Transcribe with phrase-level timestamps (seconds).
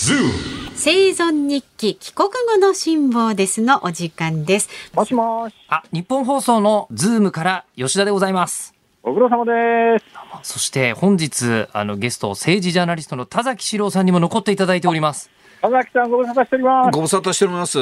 [0.00, 4.70] 生存日記帰国後の辛抱ですのお時間です。
[4.94, 5.54] もしもし。
[5.68, 8.72] あ、日本放送のズームから吉田でございます。
[9.02, 10.04] ご苦労様です。
[10.44, 15.32] そして本日、あのゲスト、政治ジャーナリストの田崎史郎さんにも残っていただいております。
[15.60, 16.90] 田崎さんご無沙汰しております。
[16.92, 17.78] ご無沙汰しております。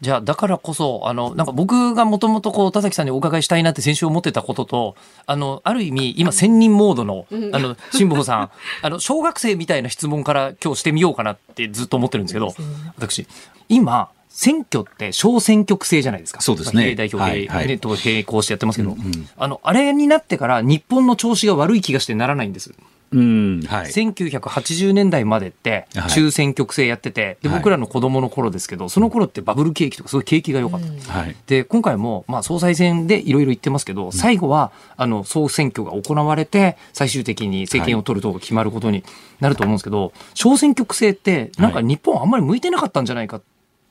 [0.00, 8.50] じゃあ、だからこそ、あの、なんか僕がもともとこう、田崎さんにお伺いしたいなって先週思ってたことと、あの、ある意味、今、専任モードの、あの、辛坊さん、
[8.82, 12.54] あの、小学生みたいな質問から今日してみようかなってずっと思ってるんですけど、
[12.96, 13.26] 私、
[13.68, 16.40] 今、選挙って小選挙区制じゃないですか。
[16.40, 18.96] そうですね比例代表で、はいはいねと並行してやってますけど、
[19.36, 22.72] あの、あれになってから日本の調子が悪い気がしてならないんです。
[23.12, 23.86] うん、はい。
[23.86, 26.10] 1980年代までってはい。
[26.10, 27.58] 中選挙区制やってて、ではい。
[27.58, 31.12] 僕らの子供の頃ですけど、その頃ってバブル景気とかすごい景気が良かった。
[31.12, 31.36] はい。
[31.46, 39.04] で今回もまあ総裁選でいろいろ言ってますけど、最後はあの総選挙が行われて最終的に政権を取ると決まることに
[39.40, 43.40] なると思うんですけど、小選挙区制ってなんか日本あんまり向いてなかったんじゃないか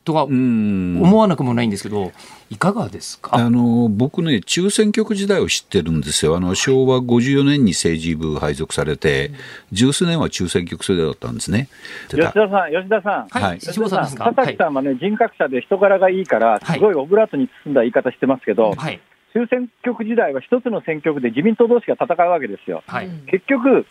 [0.06, 1.02] とかうん。
[1.02, 2.12] 思わなくもないんですけど、
[2.50, 9.32] いかがですか、あの僕ね、中選挙区時代を知ってるんですよ、あの昭和54年に政治部配属されて、
[9.72, 11.70] 十数年は中選挙区制だったんですね。
[12.10, 13.28] 吉田さん、吉田さん。
[13.28, 19.02] はい、はい石本さん崎さんはね、人格者で人柄がいいから、はいすごいオブラートに包んだ言い方してますけど、はい。
[19.34, 22.84] 中選挙区時代は一つの選挙区で自民党同士が戦うわけですよ。
[22.88, 23.10] はい。
[23.28, 23.86] 結局、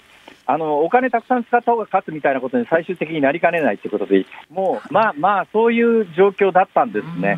[0.50, 7.36] あのお金たくさん使った方が勝つみたいなことに最終的になりかねないということで、もう、まあまあ、そういう状況だったんですね。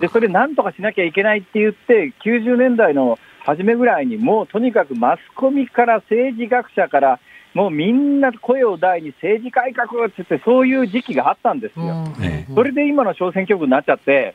[0.00, 7.20] で、それなんとかしなきゃいけないって言って、90年代の初めぐらいに、もうとにかくマスコミから政治学者から、
[7.52, 12.06] もうみんな声を大に政治改革って言って、そういう時期があったんですよ。
[12.22, 14.34] えそれで今の小選挙区になっちゃって、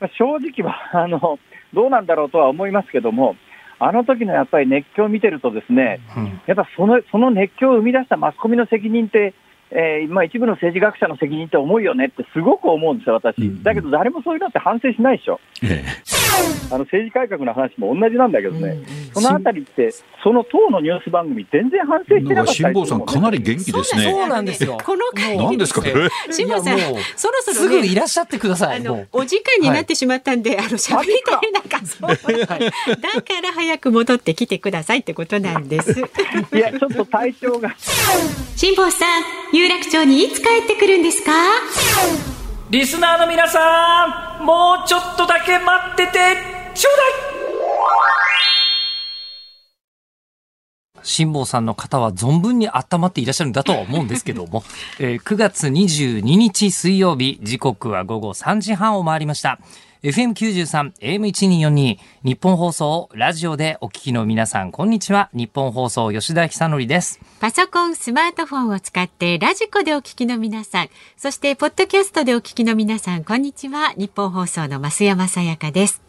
[0.00, 1.38] まあ正直はあの
[1.72, 3.36] どうなんだろうとは思いますけども、
[3.80, 9.34] あの時のやっぱり熱狂を見てると、ですねうんやっぱそのその熱狂を生み出したマスコミの責任って、
[9.70, 13.42] えーまあ、一部の政治学者の責任って重いよねってすごく思うんですよ、私。
[13.42, 15.40] うんだけど誰もそういうのって反省しないでしょ。
[15.62, 15.82] え
[16.72, 18.78] あの政治改革の話も同じなんだけどね、
[19.12, 19.92] そのあたりって、
[20.22, 24.02] その党のニュース番組、全然反省してなかったりす辛るもんね坊さん、かなり元気ですね。
[24.04, 25.82] そうなんですよこの回何ですか。
[26.30, 26.78] 辛坊さん
[27.16, 28.80] そろそすろねぐいらっしゃってくださあい。
[28.80, 32.06] もうのお時間になってしまったんで、あの喋り足りなかった。
[32.96, 36.00] だから早く戻ってきてくださいってことなんです。
[36.54, 37.74] いや、ちょっと体調が。
[38.56, 42.39] 辛坊さん、有楽町にいつ帰ってくるんですか？
[42.70, 46.12] リスナーの皆さん、もうちょっとだけ待ってて
[46.72, 46.96] ちょう
[50.94, 54.62] だい辛坊さんの方は存分に温まっていらっしゃるんだとは思うんですけども、
[55.00, 59.58] えー9月22日水曜日、時刻は午後3時半を回りました。
[60.02, 65.28] FM93、AM1242、ニッポン放送、ラジオでお聞きの皆さん、こんにちは。
[65.34, 67.20] ニッポン放送、吉田尚記です。
[67.38, 70.88] パソコン、スマートフォンを使ってラジコでお聞きの皆さん、
[71.18, 73.92] そしてポッドキャストでお聞きの皆さん、こんにちは。
[73.98, 76.00] ニッポン放送の増山さやかです。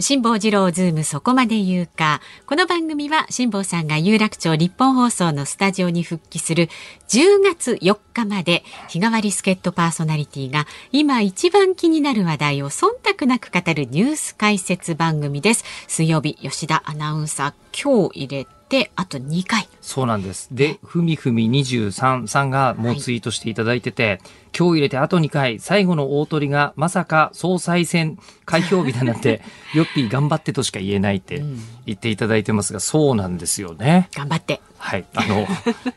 [0.00, 2.20] 辛坊治郎ズームそこまで言うか。
[2.46, 6.68] この番組は辛坊さんが有楽町ニッポン放送のスタジオに復帰する
[7.08, 15.64] 10月4日まで日替わり助っ人パーソナリティが今一番気になる話題を忖度なく語るニュース解説番組です。
[15.88, 18.57] 水曜日、吉田アナウンサー今日入れて
[18.96, 19.68] あと2回。
[19.80, 20.48] そうなんです。
[20.52, 24.20] で、ふみふみ23さんがもうツイートしていただいてて、
[24.56, 29.42] 今日入れてあと2回、最後の大鳥がまさか総裁選開票日だなんて、
[29.74, 31.42] よっぴー頑張ってとしか言えないって
[31.86, 34.08] 言っていただいてますが、そうなんですよね。
[34.14, 34.60] 頑張って。
[34.76, 35.04] はい。
[35.14, 35.46] あの、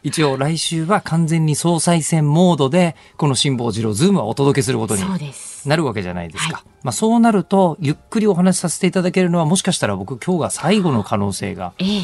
[0.04, 5.68] 一応来週は完全に総裁選モードで、この辛坊治郎ズームはお届けすることにそうです。
[5.70, 6.56] なるわけじゃないですか。
[6.56, 12.02] はいまあそうなると、ゆっくりお話しさせていただけるのは、もしかしたら僕今日が最後の可能性がええ。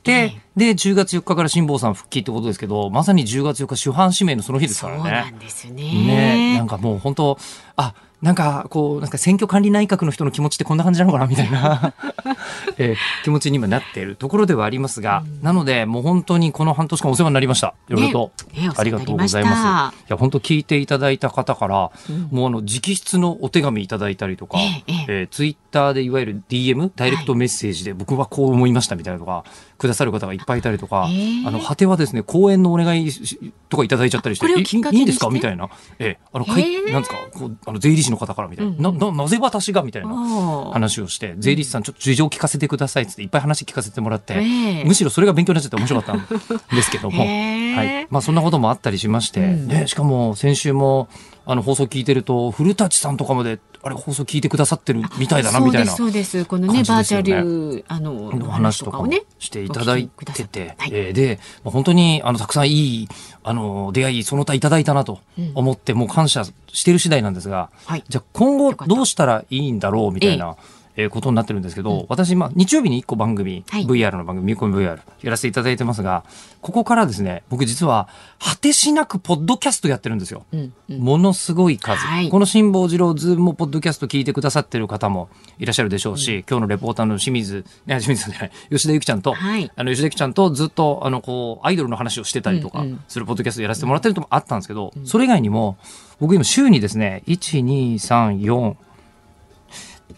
[0.00, 5.30] あって、で、10月4日から辛坊さん復帰ってことですけど、まさに10月4日主犯指名のその日ですそうからね。
[5.30, 5.82] なんですね。
[5.82, 7.38] ねなんかもう本当、
[7.76, 11.94] あ、なんかこう、なんか選挙管理内閣の人の気持ちってこんな感じなのかなみたいな、
[12.76, 17.74] えー気持ちに今なっているところではありますが、なのでもう本当にこの半年間お世話になりました。
[17.88, 18.32] いろいろと。
[18.54, 20.00] ねねありがとうございまます。
[20.02, 21.90] いや、本当聞いていただいた方から、
[22.30, 25.04] もうあの、直筆のお手紙いただいたりとか、ええええ。
[25.08, 29.44] えーツイッターでいわゆる DM、ダイレクトメッセージで僕はこう思いましたみたいなのが、
[29.78, 31.46] くださる方がいっぱいいたりとか、ええ。
[31.46, 34.66] あの、果てはですね、講演のお願いしとかいただいちゃったりして、これをいい
[35.00, 35.68] いんですかみたいな。
[35.98, 36.92] ええ、あの、え。
[36.92, 37.16] なんですか？
[37.32, 38.72] こう、あの、税理士の方からみたいな。
[38.90, 44.84] うんな、な、なぜ私がみたいな話をして、税理士さんちょっと事情聞かせてくださいっつっていっぱい話聞かせてもらって、ええ。
[44.84, 48.06] むしろそれが勉強になっちゃって面白かったんですけども、はい。
[48.10, 51.08] まあそんなこともあったりしまして、しかも先週も、
[51.46, 56.44] あの放送聞いてると古舘さんとかまであれ放送聞いてくださってるみたいだなみたいなそうです。
[56.44, 63.08] このねバーチャルあのの話とかもねしていただいてて、はい、えー、で本当にあのたくさんいい
[63.42, 65.20] あの出会いその他いただいたなと
[65.54, 70.56] 思って、うん、もう感謝している次第なんですが、はい、じゃあ今後どうしたらいいんだろうみたいな。
[70.58, 76.24] えええー、ことになってるんですけど、うん、私、まあ、日曜日に1個番組、はい、VR の番組、ミコミ VR やらせていただいてますが、
[76.60, 78.08] ここからですね、僕実は、
[78.38, 80.44] 果てしなくポッドキャストやってるんですよ。
[80.52, 82.04] うんうん、ものすごい数。
[82.04, 85.28] はい、この辛坊治郎ズームもポッドキャスト聞いてくださってる方も
[85.58, 95.78] いらっしゃるでしょうし、うん、今日のレポーターの清水、清水さんじゃない、吉田ゆきちゃんと、はい、あの、吉田ゆきちゃんとずっと、あの、こう、アイドルの話をしてたりとかするポッドキャストやらせてもらってるともあったんですけど、うん、それ以外にも、
[96.18, 98.76] 僕今週にですね、1、2、3、4、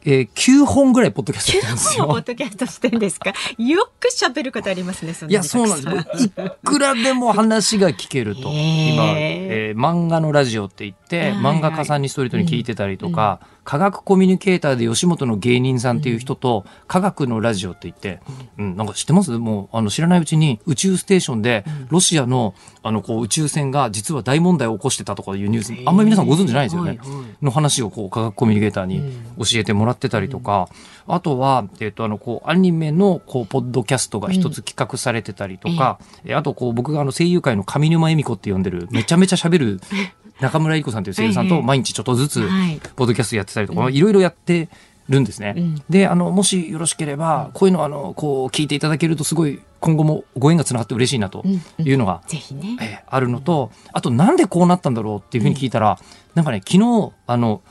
[0.05, 2.07] えー、9本ぐらいポッドキャストやってるんですよ。
[2.07, 3.33] ポッドキャストしてんですか？
[3.59, 5.15] よく喋ることありますね。
[5.29, 6.25] いや、そうなんです。
[6.25, 6.31] い
[6.65, 8.41] くらでも話が聞けると。
[8.43, 8.55] 今、
[9.17, 18.21] えー、漫画のラジオって言って、漫画家さんにストリートに聞いてたりとか、うん科学コミュニケーターで吉本の芸人さんっていう人と、科学のラジオって言って、
[18.59, 19.31] うん、なんか知ってます？
[19.39, 26.99] もう、あの、知らないうちに宇宙ステーションで、ロシアの、あの、こう、宇宙船が実は大問題を起こしてたとかいうニュース、あんまり皆さんご存知ないですよね？
[27.41, 29.01] の話を、こう、科学コミュニケーターに
[29.39, 30.69] 教えてもらってたりとか、
[31.07, 39.81] あとは、えっ、と、あの、こう、アニメの、こう、ポッドキャストが一つ企画されてたりとか、えあと、こう、僕があの、声優界の上沼恵美子って呼んでる、めちゃめちゃ喋る
[40.43, 42.43] 中村理子さんという声優さんと毎日ちょっとずつ
[42.97, 44.69] ポッドキャストやってたりとか、いろいろやって
[45.09, 45.55] るんですね。
[45.57, 51.45] うん、であのもしよろしければこういうのあのこう聞いていただけるとすごい今後もご縁がつながって嬉しいなと
[51.79, 57.63] いうのが、うんうんね、えー、あるのとあとなんでこうなったんだろうっていうふうに聞いたら、うん、なんかね昨日あの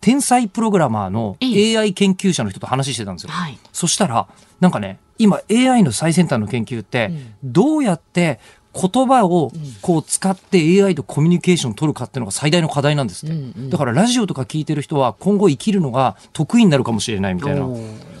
[0.00, 3.30] 天才プログラマーの AI 研究者の人と話してたんですよ。
[3.30, 4.28] はい、そしたら
[4.60, 7.10] なんかね今 AI の最先端の研究って
[7.42, 8.38] どうやって
[8.76, 13.36] 言葉をこう使って AI とコミュニケーション取るかっていうのが最大の課題なんですって。
[13.70, 17.66] だからラジオとか聞いてる人は今後生きるのが得意になるかもしれないみたいな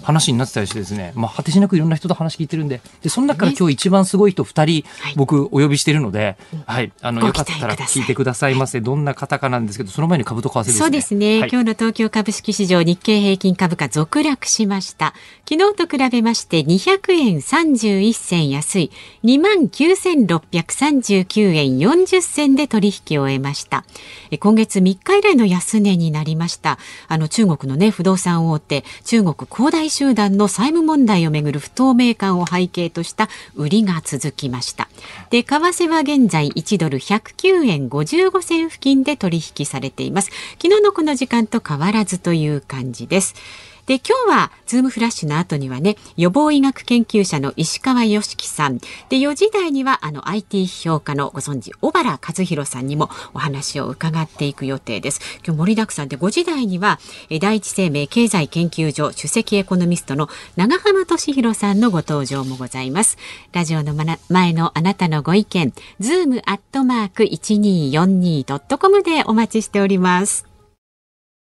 [0.06, 8.80] 話になってたりしてですね、まあ、果てしなくいろんな人と話聞いてるんで、で、その中から今日一番すごい人2人、僕お呼びしてるので、はい、あの、よかったら聞いてくださいませ。
[8.80, 10.78] どんな方かなんですけど、その前に株と為替ですね。
[10.78, 11.40] そうですね。
[11.40, 15.12] はい、今日の東京株式市場日経平均株価続落しました。
[15.48, 18.92] 昨日と比べまして200円31銭安い、
[20.52, 23.84] 29,639円40銭で取引を終えました。
[24.40, 26.78] 今月3日以来の安値になりました。
[27.08, 34.88] あの、中国のね、不動産大手、中国恒大集団の債務問題をめぐる不透明感を背景とした売りが続きました
[35.30, 43.34] で為替は現在1ドル109円55銭付近で取引されています昨日のこの時間と変わらずという感じです
[43.86, 48.78] で、今日はズームフラッシュの後にはね、予防医学研究者の石川良樹さん。
[48.78, 55.20] で、4時台にはあの IT 評価のご存知、小原和弘さんにもお話を伺っていく予定です。
[55.44, 56.98] 今日盛りだくさんで5時台には、
[57.40, 63.18] 第一生命経済研究所首席エコノミストの永濱利廣さんのご登場もございます。
[63.52, 63.94] ラジオの
[64.28, 70.55] 前のあなたのご意見、ズームアットマーク 1242.com でお待ちしております。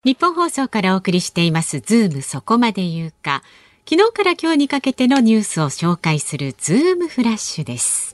[0.05, 3.43] ニッポン放送からお送りしていますズームそこまで言うか。
[3.85, 8.13] 昨日から今日にかけてのニュースを紹介するズームフラッシュです。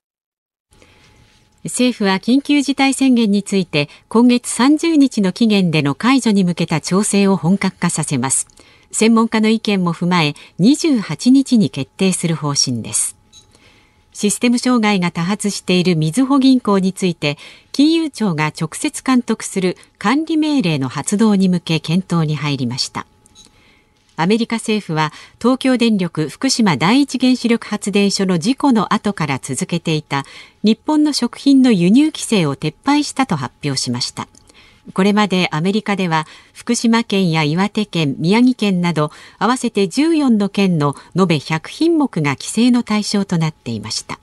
[1.63, 8.47] 政府は緊急事態宣言について今月30日の期限での解除に向けた調整を本格化させます。
[8.89, 13.15] 専門家の意見も踏まえ28日に決定する方針です。
[14.15, 17.37] システム障害が多発しているみずほ銀行について
[17.73, 23.05] 金融庁が直接監督する管理命令の発動に向け検討に入りました。
[24.15, 30.23] アメリカ政府は東京電力福島第一原子力発電所の事故の後から続けていた
[30.63, 34.29] 日本の食品の輸入規制を撤廃したと発表しました。
[34.93, 44.19] これまでアメリカでは福島県や岩手県、宮城県など合わせて14の県の延べ100品目が規制の対象となっていました。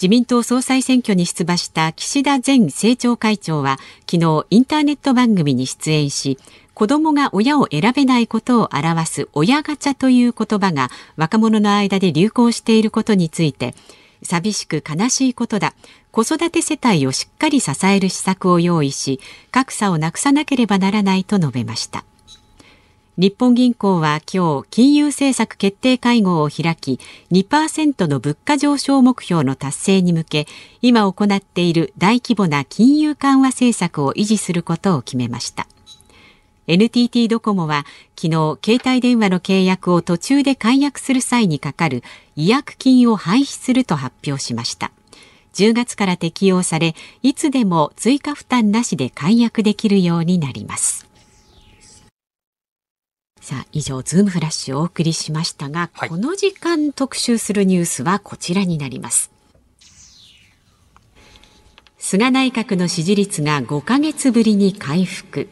[0.00, 3.78] 自民党総裁選挙に出馬した岸田前政調会長は
[4.10, 6.38] 昨日インターネット番組に出演し
[6.72, 10.88] 子供が親を選べないことを表す親ガチャという言葉が
[11.18, 13.74] 若者の間で流行していることについて
[14.22, 15.74] 寂しく悲しいことだ。
[16.12, 22.04] 子育て世帯をしっかり支える施策を用意し格差をなくさなければならないと述べました。
[23.16, 26.98] 日本銀行は今日金融政策決定会合を開き
[27.32, 30.46] 2%の物価上昇目標の達成に向け
[30.80, 35.66] 今行っている大規模な金融緩和政策を維持することを決めました。
[36.66, 37.84] NTT ドコモは
[38.16, 42.02] 昨日携帯電話の契約を途中で解約する際にかかる
[42.36, 44.92] 違約金を廃止すると発表しました。
[45.54, 51.08] 10月から適用されいつでも追加負担なしで解約できるようになります。
[53.40, 59.32] さあ以上ズームフラッシュをお送りしましたが、はい、この時間特集するニュースはこちらになります。
[61.98, 65.48] 菅内閣の支持率が5ヶ月ぶりに回復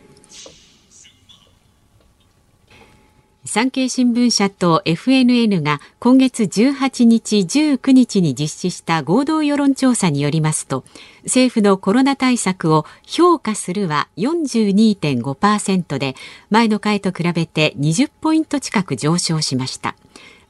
[3.50, 10.84] 産経新聞社と FNN が今月18日、19日に実施した合同世論調査によりますと、
[11.24, 16.14] 政府のコロナ対策を評価するは42.5%で、
[16.50, 19.96] 前の回と比べて20ポイント近く上昇しました。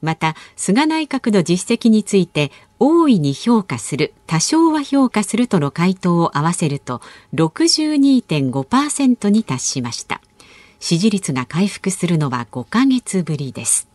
[0.02, 2.50] また、菅内閣の実績について、
[2.80, 7.00] 大いに評価する、多少は評価するとの回答を合わせると、
[7.34, 10.20] 62.5%に達しました。
[10.80, 13.88] 支持率が回復するのは5ヶ月ぶりです。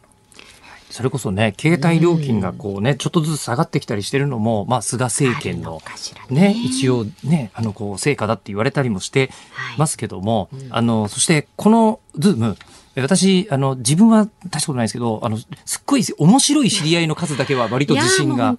[0.94, 5.82] それこそね、携帯料金がこうね、ちょっとずつ下がってきたりしてるのも、まあ、菅政権の
[6.30, 9.32] ね、ね一応ね、あの、こう、成果だって言われたりもして
[9.80, 12.58] ますけども、はいうん、あの、そしてこのズーム、
[12.96, 18.58] 私、あの、自分は大したことないですけど、あの、すっごい面白い知り合いの数だけは割と自信が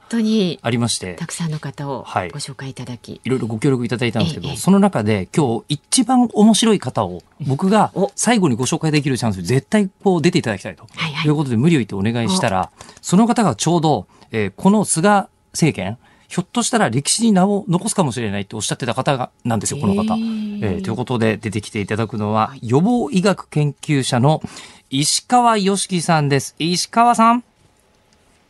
[0.63, 1.15] ありまして。
[1.15, 2.05] たくさんの方をご
[2.41, 3.13] 紹介いただき。
[3.13, 10.87] はい、いろいろご協力いただいたんですけど、ええ、その中で今日一番面白い方を僕が最後にご紹介できるチャンスに絶対こう出ていただきたいと。
[10.97, 12.71] はいはい、いうことで無理を言ってお願いしたら、
[13.03, 15.99] その方がちょうど、えー、この菅政権、
[16.29, 20.15] ひょっとしたら歴史に名を残すかもしれないっておっしゃってた方がなんですよ、この方。
[20.15, 24.43] えー、ということで出てきていただくのは、予防医学研究者の
[24.91, 26.55] 石川良樹さんです。
[26.59, 27.45] 石川さん。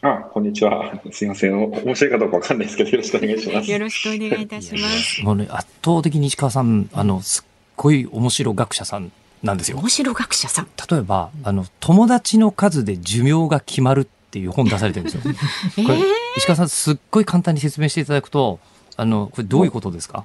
[0.03, 0.93] あ、こんにちは。
[1.11, 1.55] すみません。
[1.55, 3.71] 面白いかどうかわかんないですけど、よろしくお願いします。
[3.71, 5.23] よろしくお願いいたします。
[5.23, 7.45] もうね、圧倒的に石川さん、あの、すっ
[7.77, 9.13] ごい面白学者さん
[9.43, 9.79] なんですよ。
[9.79, 10.69] 面白学者さん。
[10.91, 15.21] 例えば、あの、友達の数で寿命が決まるっていう本出されてるんですよ。
[15.87, 15.99] これ、
[16.37, 18.59] 石川さん、すっごい簡単に説明していただくと、
[18.97, 20.25] あの、これどういうことですか？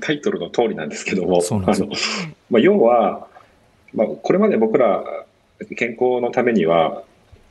[0.00, 1.88] タイトルの通りなんですけども、そうなんですよ。
[2.50, 3.26] まあ、要は、
[3.94, 5.02] まあ、これまで僕ら
[5.76, 7.02] 健康のためには、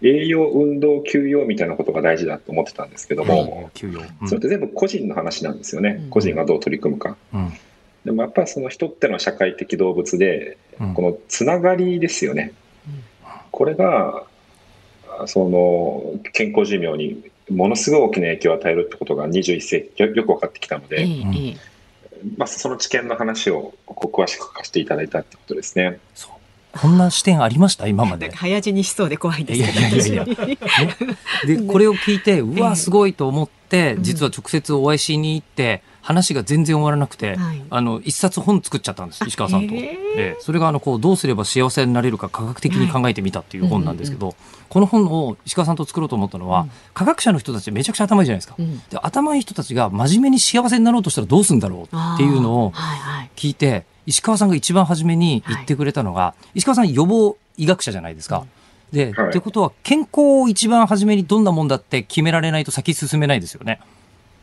[0.01, 7.17] 栄養、運動、休養みたいなことが大事だと思ってたんですけども、休養、うん、それって全部個人の話なんですよね、うん、個人がどう取り組むか。
[7.33, 7.51] うん、
[8.05, 10.57] でもやっぱりその人ってのは社会的動物で、
[10.95, 12.53] このつながりですよね。
[13.51, 14.23] これが
[15.27, 21.57] その健康寿命にものすごい大きな影響を与えるってことが21世紀よく分かってきたので、うん、
[22.37, 25.99] まあ、その知見の話を詳しく書かせていただいたってことですね。
[26.71, 27.87] こんな視点ありました？
[27.87, 28.31] 今まで。
[28.31, 29.79] 早死にしそうで怖いんですけど。
[29.79, 30.65] いやいやいや
[31.45, 52.71] で、これを聞いて、うわ、すごいと思って、実は直接お会いしに行って、話が全然終わらなくて、はい、あの一冊本作っちゃったんです石川さんと、えー、それがあのこうどうすれば幸せになれるか科学的に考えてみたっていう本なんですけど、はいうんうん、この本を石川さんと作ろうと思ったのは、うん、科学者の人たちめちゃくちゃ頭いいじゃないですか、うん、で頭いい人たちが真面目に幸せになろうとしたらどうするんだろうっていうのを
[53.35, 58.45] 聞いて、はいはい、石川さんが一番初めに言ってくれたのが、石川さん予防医学者じゃないですか。
[58.93, 63.81] で、はい、ってことは健康を一番初めにどんなもんだって決められないと先進めないですよね。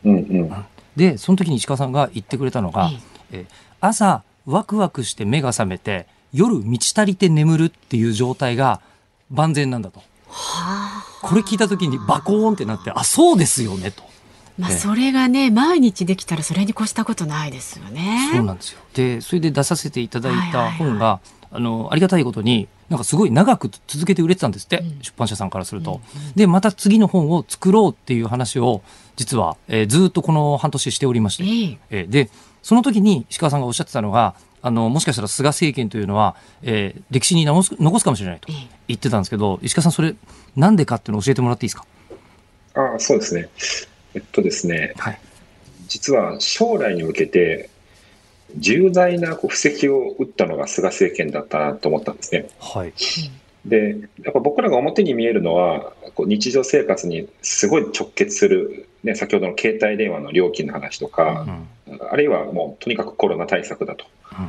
[0.05, 0.65] うんうん。
[0.95, 2.91] でその時に石川さんが言ってくれたのが、
[3.31, 3.47] え
[3.81, 8.81] 朝ワクワクして目が覚めて夜満ち足りて眠るっていう状態が
[9.31, 10.01] 万全なんだと。
[11.21, 14.03] これ聞いた時にバコーンってなってあそうですよねと。
[14.57, 18.29] まあ、それがね毎日できたらそれに越したことないですよね。
[18.33, 18.79] そうなんですよ。
[18.93, 21.19] でそれで出させていただいた本が、
[21.51, 26.01] あのありがたいことになんかすごい長く続けて売れてたんですって、うん、出版社さんからすると。
[26.15, 28.81] うんうん、で、また次の本を作ろうっていう話を、
[29.15, 32.29] 実は、えー、ずっとこの半年しておりまして、えー、えー、で、
[32.63, 38.51] その時に石川さんがおっしゃってたのが、あの、もしかしたら菅政権というのは、えー、歴史に残す残すかもしれないと
[38.87, 40.15] 言ってたんですけど、石川さん、それ、
[40.55, 41.85] なんでかっていうのを教えてもらっていいですか？
[42.75, 43.49] あそうですね。
[44.15, 45.19] えっとですね、はい、
[45.87, 47.69] 実は将来に向けて、
[48.57, 52.49] 重大なこう布石を打ったのが菅政権だったなと思ったんですね。
[52.59, 52.93] はい、
[53.63, 61.67] でやっぱ僕らが表に見えるのはこう日常生活にすごい直結する、ね、先ほどの携帯電話の料金の話とか、うん、
[62.11, 64.45] あるいはもうとにかくコロナ対策だと、うん、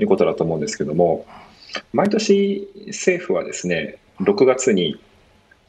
[0.00, 1.26] いうことだと思うんですけども
[1.92, 5.00] 毎年政府はですね6月に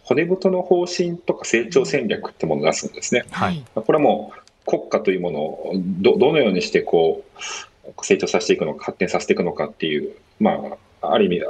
[0.04, 3.26] 骨太の方針とか成長戦略ってものを出すんですね。
[3.32, 11.44] はい、これはもう国家というものをどどのようにしてこう成長させていくのか、発展させていくのかっていう、まあ、ある意味、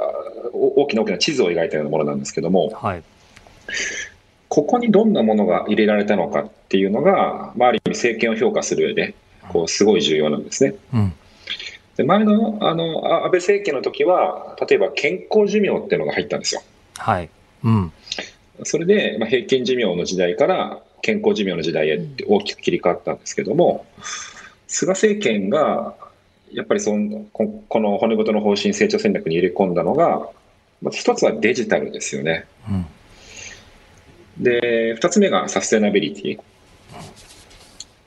[0.52, 3.02] 大きな大きな地図を描いたようなものなんですけども、はい、
[4.48, 9.14] ここにどんなものが入れられたのかっていうのが、まあ、ある意味、政権を評価する上で、
[9.48, 10.74] こうすごい重要なんですね。
[10.94, 11.12] うん
[11.96, 16.60] で前のあの安倍政権の時は、例えば健康寿命っていうのが入ったんですよ。
[16.98, 17.30] はい
[17.64, 17.92] うん、
[18.64, 23.86] それで、まあ、平均寿命の時代から健康寿命の時代へって大きく切り替わったんですけども、
[24.66, 25.94] 菅政権が
[26.52, 30.28] やっぱりそのここの骨太の方針成長戦略に入れ込んだのが、
[30.82, 32.44] まず一つはデジタルですよね。
[32.68, 32.86] うん
[34.38, 36.38] で、二つ目がサステナビリティ。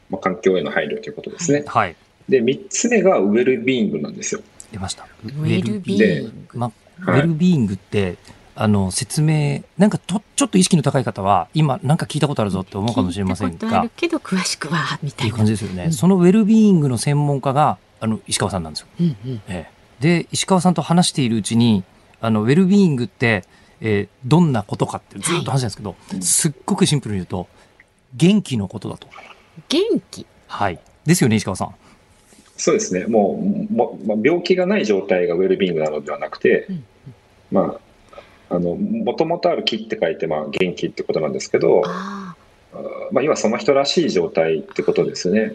[0.10, 1.64] まあ、環境への配慮ということですね。
[1.68, 1.96] はい。
[2.28, 4.42] で、三つ目がウェルビーイングなんですよ。
[4.72, 5.08] 出ました。
[5.24, 6.58] ウェルビーイング。
[6.58, 8.18] まあ、はいウェルビーイングって、
[8.56, 15.38] あの、説明、なんかと、ちょっと意識の高い方は、今、なんか聞いたことあるぞって思うかもしれませんが聞いたことある、けど詳しくはみったていな。
[15.38, 15.86] 感じですよね。
[15.86, 18.88] うんそのウェルビーイングの専門家が、あの、石川さんなんですよ。
[19.00, 21.84] うんうんええで、石川さんと話しているうちに、
[22.22, 23.44] あの、ウェルビーイングって、
[23.82, 27.48] えーどんなことかってずっと話したんですけど、すっごくシンプルに言うと、
[28.16, 29.08] 元気のことだと。
[29.68, 30.26] 元気。
[30.48, 30.80] はい。
[31.06, 31.76] ですよね、石川さん。
[32.58, 33.06] そうですね。
[33.06, 33.40] も
[33.70, 36.84] う、もまあ、病気がない状態がウェルビーイングなのではなくて、うん
[37.52, 37.80] ま
[38.52, 42.36] あ、あの、もともとある気って書いて、まあ、元気ってことなんですけど、あ
[43.12, 45.54] まあ、今その人らしい状態ってことですね。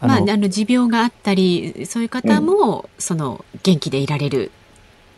[0.00, 0.06] あ。
[0.08, 4.50] まあ、あのの、持病があったり、そういう方も、その、元気でいられる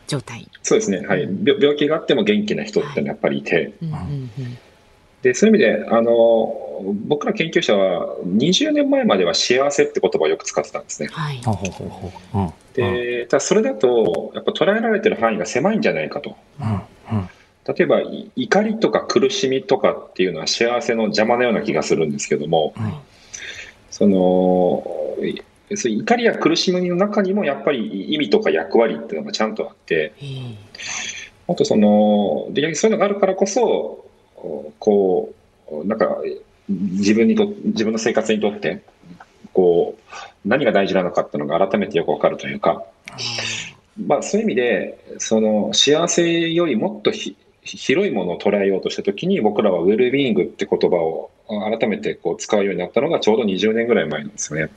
[0.07, 0.49] 状態。
[0.63, 1.07] そうですね。
[1.07, 1.23] はい。
[1.23, 3.97] 病病気があっても元気な人ってのはやっぱりいて、うんうんう
[4.43, 4.59] ん
[5.25, 6.55] で、そういう意味で、あの、
[7.07, 11.09] 僕ら研究者は20年前までは幸せって言葉をよく使ってたんですね。
[11.11, 11.41] はい。
[11.43, 12.39] ほうほうほうほう。
[12.39, 12.53] うん。
[12.75, 16.37] で、ただそれだと、やっぱ捉えられてる範囲が狭いんじゃないかと。
[16.61, 17.19] うん。
[17.19, 17.29] うん。
[17.67, 22.93] 例えば、い怒りとか苦しみとかっていうのは幸せの邪魔なような気がするんですけども、うん
[23.91, 24.85] その、
[25.71, 30.75] 怒りや苦しみの中にもやっぱり意味とか役割っていうのがちゃんとあって、ええ
[31.47, 34.04] あとその、でそういうのがあるからこそ、
[34.79, 35.33] こ
[35.71, 36.19] う、なんか、
[36.69, 38.83] 自分にと、自分の生活にとって、
[39.53, 42.85] こう、何が大事なのかっていうのが改めてよくわかるというか、
[44.07, 54.73] まあそういう意味で、その幸せよりもっとひ広いものを捉えようとしたときに、僕らはウェルビーイングって言葉を改めてこう使うようになったのがちょうど20年ぐらい前なんですよね。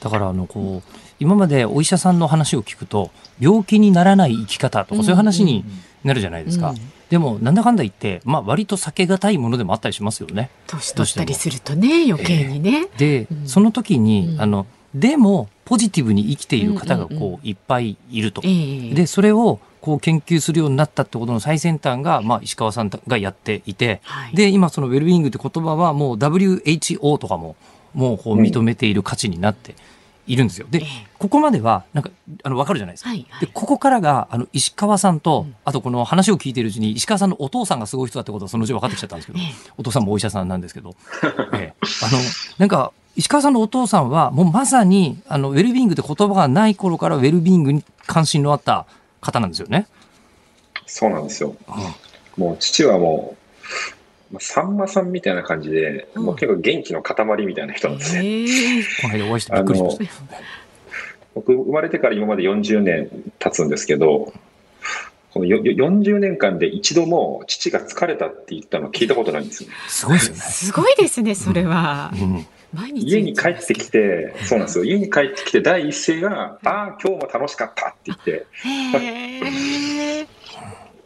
[0.00, 5.64] だから、あの、こう、今までお医者さんの話を聞くと、病気にならない生き方とか、そういう話に
[6.04, 6.70] なるじゃないですか。
[6.70, 10.48] うんでも、なんだかんだ言って、まあ、割と避けがたいものでもあったりしますよね。
[10.66, 12.88] 年取ったりするとね、余計にね。
[12.96, 18.40] で、うんその時に、うんあの、でも、ポジティブに生きている方が、こう、いっぱいいると。
[18.46, 27.56] ええで、それを、こう、研究するようになったってことの最先端が、まあ、石川さんがやっていて、はい、で、今、そのウェルビーイングって言葉は、もう WHO とかも、
[27.92, 29.74] もう、こう、認めている価値になって
[30.26, 30.66] いるんですよ。
[30.70, 32.10] でええ、ここまでは、なんか、
[32.42, 33.10] あの、わかるじゃないですか。
[33.10, 40.96] はいはいで、ここからが、あの、石川さんと、うんあとこの話を聞いているうちに、石川さんのお父さんがすごい人だってことがそのうち分かってきちゃったんですけど、ええお父さんもお医者さんなんですけど、
[41.54, 42.18] ええあの、
[42.58, 48.86] なんか、石川さんのお父さんは、もうまさに、あの、ウェルビーイングって言葉がない頃からウェルビーイングに関心のあった
[49.20, 49.86] 方なんですよね。
[50.86, 51.54] そうなんですよ。
[52.36, 53.36] もう父はも
[54.30, 58.26] う、まあさんまさんみたいな感じで、うんもう結構元気の塊みたいな人なんですね。
[58.26, 60.04] ええこの間お会いしてびっくりしました。
[61.34, 64.32] 僕、生まれてから今まで40年経つんですけど、
[65.32, 69.76] このよよ40年間で一度も父が疲れたって言ったの聞いたことないんですよね。
[69.88, 70.40] すごいですよね。
[70.40, 72.12] すごいですね、それは。
[72.14, 73.06] うん毎日。
[73.06, 74.84] 家に帰ってきて、そうなんですよ。
[74.84, 80.26] 家に帰ってきて第一声が、ああ、今日も楽しかったって言って、へえ。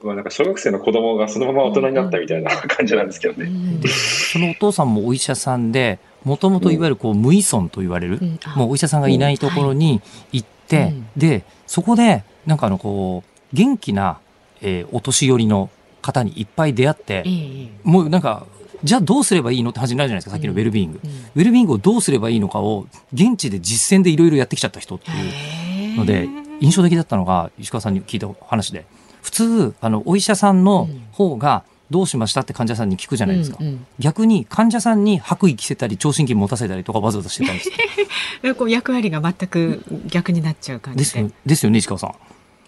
[0.03, 3.49] まあなんか小学生の子供がそのまま大人になったみたいな感じなんですけどね。
[3.49, 8.39] うんで、そのお父さんもお医者さんで、もともといわゆるこう無依存と言われる、うん。
[8.45, 8.57] あ。
[8.57, 11.07] もうお医者さんがいないところに行って、うん。
[11.17, 14.19] で、そこで、なんかあのこう、元気な、
[14.61, 15.71] えーお年寄りの
[16.03, 17.31] 方にいっぱい出会ってえ、
[17.65, 18.47] えもうなんか、
[18.85, 21.01] じゃあどうすればいいのって話になるじゃないですか、さっきのウェルビーイング。
[21.03, 26.29] うんウェルビーイングをどうすればいいのかを、現地で実践でいろいろやってきちゃった人っていうので、
[26.61, 28.87] 印象的だったのが、石川さんに聞いた話で、
[29.27, 33.59] 普通、あの、お医者さんの方が、どうしましたって患者さんに聞くじゃないですか。
[33.61, 37.71] うんうん逆に患者さんに白衣着せたり、聴診器持たせたりとかわざわざしてたんです。
[38.43, 41.05] えこう役割が全く逆になっちゃう感じで。
[41.05, 42.15] ですよですよね、石川さん。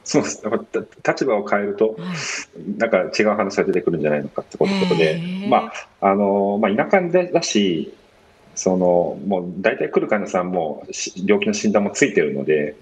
[0.05, 0.41] そうです。
[0.43, 7.93] やっぱた立場を変えると、はいなんか違う話が出てくるんじゃないのかってことで、まあ、あの、まあ、田舎でだし、
[8.55, 12.75] その、もう大体来る患者さんもし病気の診断もついてるので、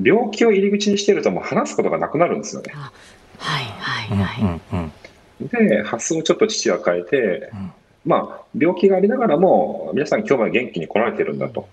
[0.00, 2.72] 病気を入り口にしてるともう話すことがなくなるんですよね。
[2.74, 2.92] あ
[3.38, 4.60] はいはうんいはい。
[4.72, 4.92] うんうん
[5.40, 7.72] で、発想をちょっと父は変えて、うん
[8.06, 11.68] まあ、病気がありながらも、皆さん今日まで元気に来られてるんだと。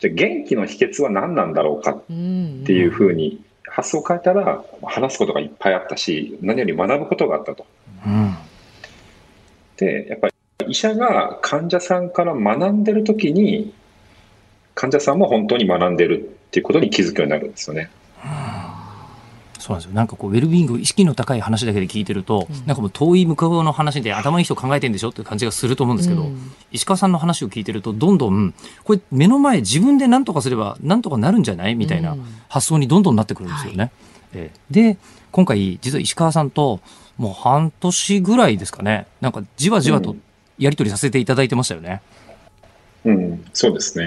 [0.00, 7.66] じゃあ元気の秘訣は何なんだろうかうんっていうふうに発想を変えたら、話すことがいっぱいあったし、何より学ぶことがあったと。
[8.06, 8.34] うん
[9.76, 10.34] で、やっぱり
[10.68, 13.72] 医者が患者さんから学んでるときに、
[14.74, 17.90] 患者さんも本当に学んでるっていうことに気づくようになるんですよね。
[19.58, 19.94] そうなんですよ。
[19.94, 32.16] なんかこう、ウェルビーイング、意識の高い話だけで聞いてると、うん、なんかもう遠い向こうの話で頭いい人考えてんでしょっていう感じがすると思うんですけど、うん、石川さんの話を聞いてると、どんどん、これ目の前自分で何とかすれば何とかなるんじゃないみたいな
[32.48, 33.78] 発想にどんどんなってくるんですよね。
[33.78, 33.90] はい、
[34.34, 34.98] えー、で、
[35.32, 36.80] 今回、実は石川さんと、
[37.18, 40.16] もう半年ぐらいですかね、なんかじわじわと
[40.58, 42.00] やり取りさせていただいてましたよね。
[43.04, 44.06] うん、そうですね。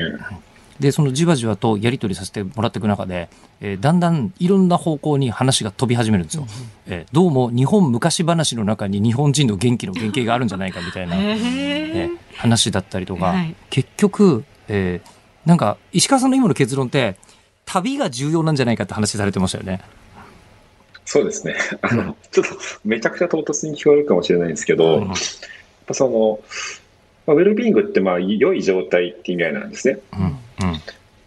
[0.82, 3.30] で、そのじわじわとやり取りさせてもらっていく中で、
[3.62, 6.44] えー、だんだんいろんな方向に話が飛び始めるんですよ。
[6.44, 6.50] うん
[6.88, 17.15] えー、どうも日本昔話の中に日本人の元気の原型があるんじゃないかみたいな、えー、話だったりとか、はい、結局、えー、なんか石川さんの今の結論って、
[17.65, 19.82] 旅が重要なんじゃないかって話されてましたよね。
[21.06, 21.56] そうですね。
[21.82, 25.15] あの、ちょっとめちゃくちゃ唐突に聞こえるかもしれないんですけど、うん、やっ
[25.86, 26.39] ぱその、
[27.26, 30.00] まあ、ウェルビーイングってまあ良い状態って意味合いなんですね。
[30.14, 30.38] うん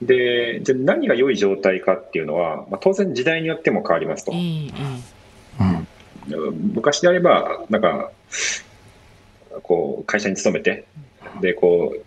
[0.02, 4.32] で、じゃ何が良い状態かっていうのは、まあ、当然時代によっても変わりますと。
[4.32, 4.70] うん
[6.30, 8.10] うん、昔であれば、なんか、
[9.62, 10.84] こう、会社に勤めて、
[11.40, 12.02] で、こう、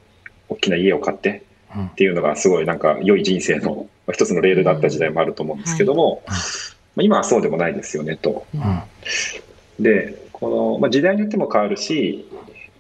[0.50, 1.44] 大きな家を買って、
[1.76, 8.46] っていうのがすごいなんか良い人生の一つのレールだった時代もあると思うんですけども、まあ、今はそうでもないですよねと。
[9.80, 12.27] で、この、まあ、時代によっても変わるし、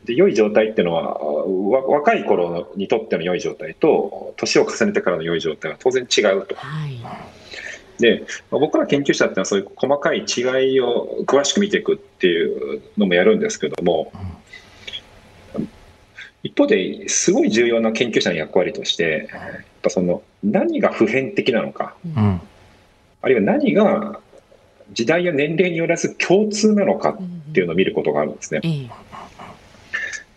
[0.08, 1.20] で良い状態っていうのは
[1.90, 6.56] 若い頃にとっての良い状態と年を重ねてからの良い状態は当然違うと。
[6.56, 6.98] はい
[8.00, 10.42] で僕ら研究者っていうのはそういう細かい違
[10.72, 14.12] いを詳しく見ていくっていうのもやるんですけども、
[16.44, 22.42] 一方ですごい重要な研究者の役割としてやっぱその何が普遍的なのか、うん、
[23.24, 24.20] あるいは何が
[24.94, 27.18] 時代や年齢によらず共通なのか
[27.50, 28.62] っていうのを見ることがあるんですね。
[28.64, 29.07] うん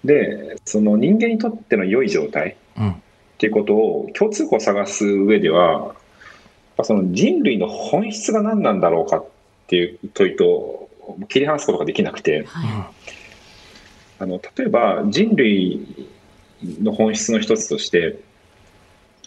[0.05, 2.95] でその人間にとっての良い状態っ
[3.39, 5.95] ていうことを共通項を探す上では
[6.83, 9.27] その人類の本質が何なんだろうかっ
[9.67, 10.89] ていう問いと
[11.29, 12.87] 切り離すことができなくて、はい、
[14.21, 16.09] あの例えば人類
[16.63, 18.21] の本質の一つとして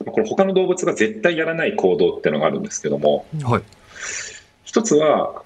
[0.06, 3.64] これ他の動物が絶対やらない行動っていうのがあるんですけども、はい、
[4.64, 5.43] 一つは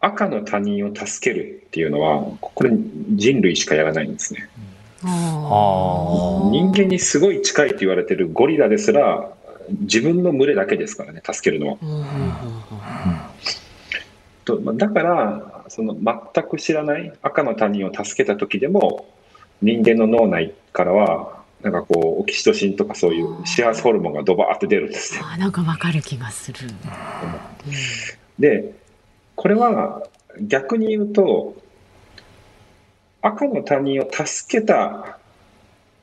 [0.00, 2.70] 赤の他人を助けるっていうのはこれ
[3.10, 4.48] 人類しかやらないんですね。
[5.02, 9.30] 人間にすごい近いと言われてるゴリラですら
[9.68, 13.32] 自分の群れだけですからね助けるのは。
[14.44, 19.08] とだからその全く知らない赤の他人を助けた時でも
[19.60, 25.22] 人間の脳内からはなんかこうオキシトシンとかそういう幸せホルモンがドバーって出るんですよ。
[25.26, 26.58] あなんかわかる気がする。
[28.38, 28.72] で
[29.36, 30.02] これは
[30.40, 31.54] 逆に言うと、
[33.22, 35.18] 赤の他人を助けた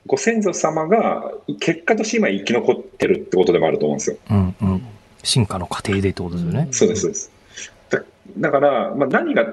[0.06, 4.17] ご先祖様が結果として今生き残ってるってことでもあると思うんですよ。
[4.30, 4.88] うんうん、
[5.24, 6.67] 進化の過程でってことですよね。
[6.72, 7.32] そうです、そうです。
[7.89, 8.04] だ
[8.38, 9.46] だから、まあ、何が、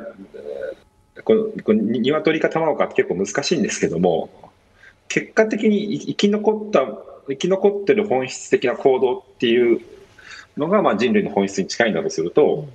[1.25, 4.31] このこの鶏か卵かって結構難しいんですけども、
[5.09, 6.87] 結果的に生き残った、
[7.29, 9.81] 生き残ってる本質的な行動っていう
[10.57, 12.69] のが、まあ、人類の本質に近いんだとすると、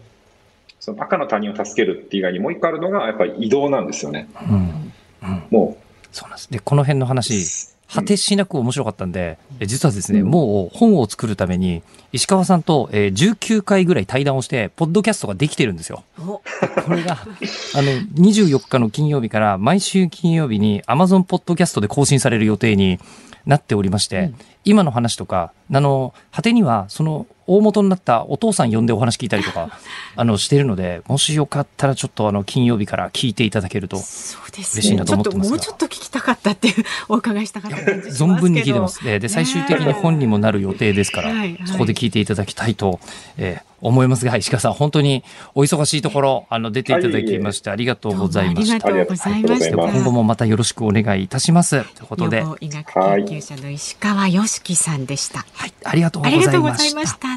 [0.86, 4.30] その赤の他人を助けるって以外にもう一個あるのがやっぱり移動なんですよね。
[4.48, 4.94] うん。
[5.24, 6.06] うん、もう。
[6.12, 6.52] そうなんです。
[6.52, 16.04] でこの辺の話果てしなく面白かったんで、うん、実はですね、もう本を作るために石川さんと、えー、19回ぐらい対談をしてポッドキャストができてるんですよ。
[16.18, 16.44] こ
[16.90, 23.00] れがあの24日の金曜日から毎週金曜日に Amazon ポッドキャストで更新される予定に
[23.48, 29.70] なっておりまして、うん、今の話とかあの果てにはその大元になったお父さん呼んでお話聞いたりとか、
[30.16, 39.04] あの、しているので、もしよかったらちょっとあの、金曜日から聞いていただけると、嬉しいなと思ってますもうちょっと聞きたかったっていうお伺いしたかった存分に聞いてます。
[39.04, 41.32] で、最終的に本にもなる予定ですから、
[41.66, 43.00] そこで聞いていただきたいと、
[43.38, 48.88] えー、思いますが、石川さん、本当にお忙しいところ、あの、出ていただきまして、ありがとうございました。
[48.88, 49.76] ありがとうございました。
[49.78, 51.84] 今後もまたよろしくお願いいたします。
[51.96, 52.44] ということで。
[52.62, 55.46] 医学研究者の石川良樹さんでした。
[55.54, 57.35] はい、ありがとうございました。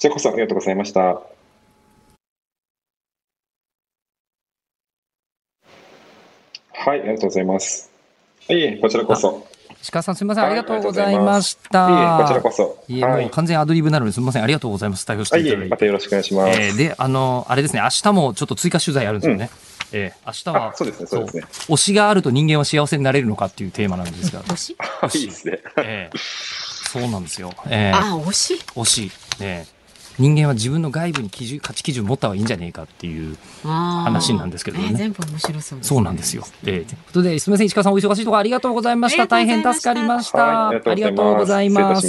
[0.00, 1.00] こちらこそありがとうございました。
[1.02, 1.20] は
[6.86, 7.90] い、ありがとうございます。
[8.48, 9.46] はい、こちらこそ。
[9.82, 11.90] 石川さんすみません、ありがとうございました。
[11.90, 12.82] いえ、こちらこそ。
[12.88, 15.04] いえ、もう完全アドリブなのですみません、ありがとうございます。
[15.04, 15.68] 対応していただいて。
[15.68, 16.58] またよろしくお願いします。
[16.58, 19.50] えー、で、あの、あれですね、明日もちょっと追加取材あるんですよね。
[19.92, 21.42] うん、えー、明日は、そうですね、そうですね。
[21.68, 24.42] 推しがあると人間は幸せになれるのかっていうテーマなんですが。
[24.44, 24.76] 推し？
[25.20, 25.58] いいですね。
[25.76, 26.18] えー、
[26.88, 27.52] そうなんですよ。
[27.66, 28.54] えー、あ、推し？
[28.74, 29.12] 推し。
[29.42, 29.79] えー
[30.20, 34.92] 人間は自分の外部に基準価値基準持った方がいいんじゃねえかっていう話なんですけどね。
[34.94, 36.44] 全部面白そう、ね、そうなんですよ。
[36.64, 39.26] えー、ということで、すみません、石川さんお忙しいところありがとうございました。
[39.26, 40.68] 大変助かりました。
[40.68, 42.06] ありがとうございます。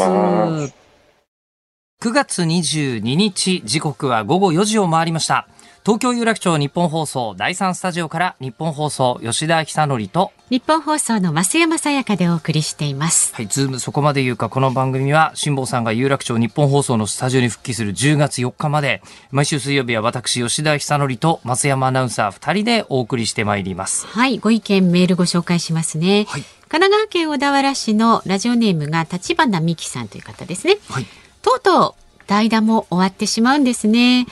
[2.01, 5.47] 9月22日時刻は午後4時を回りました
[5.83, 10.31] 東京有楽町日本放送第三スタジオから日本放送吉田久典と。
[10.51, 13.33] 日本放送の増山さやかでお送りしています。
[13.33, 24.05] はいズームそこまで言うかこの番組は辛坊さんが有楽町日本放送のスタジオに復帰する10月4日まで毎週水曜日は私吉田久典と増山アナウンサー2人でお送りしてまいります。
[24.05, 31.07] はいご意見メールご紹介しますね、はい、神奈川県小田原市のラジオネームが立花美希さんという方ですね、はい、
[31.41, 34.27] とうとう代打も終わってしまうんですね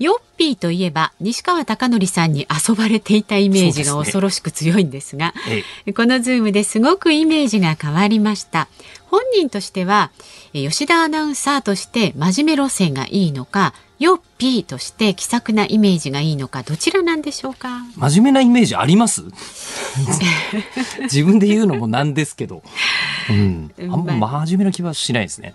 [0.00, 5.34] ヨッピーといえば西川貴教さんに遊ばれていたイメージが恐ろしく強いんですが、
[5.86, 8.68] ね、このズームですごくイメージが変わりました。
[9.10, 10.10] 本人としては
[10.52, 17.80] 吉田アナウンサーとして真面目路線がいいのかヨッピーとして気さくなイメージがいいのかどちらなんでしょうか？
[17.96, 19.22] 真面目なイメージあります？
[21.02, 22.62] 自分で言うのもなんですけど、
[23.28, 23.82] うん、あ。
[23.82, 25.52] んま真面目な気はしないですね、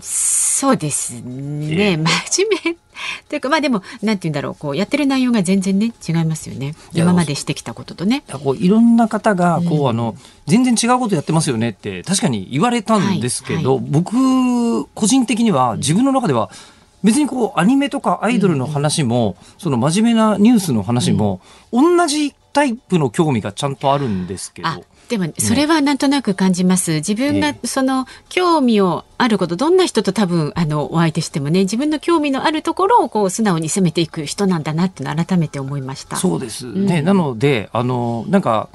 [0.00, 1.98] そうですね、えー、
[2.32, 2.76] 真面目
[3.28, 6.74] というかまあでもなんて言うんだろうこうやってる内容が全然ね違いますよね。
[6.92, 8.22] 今までしてきたこととね。
[8.44, 10.14] こういろんな方がこう、うん、あの
[10.46, 13.82] 全然違うことやってますよねって確かに言われたんですけど、はい。
[13.82, 16.50] はい、僕個人的には自分の中では
[17.02, 21.40] 別にこうアニメとかアイドルの話も、うん、その真面目なニュースの話も、
[21.72, 24.68] うん、同じタイプの興味がちゃんとあるんですけど。
[25.10, 26.92] でもそれはなんとなく感じます。
[26.94, 36.14] 自分がその興味をあること、どんな人と多分あのお相手してもね、自分の興味のあるところをこう素直に攻めていく人なんだなっていうの改めて思いました。
[36.14, 37.00] そうですね。
[37.00, 38.68] うん、なのであのなんか。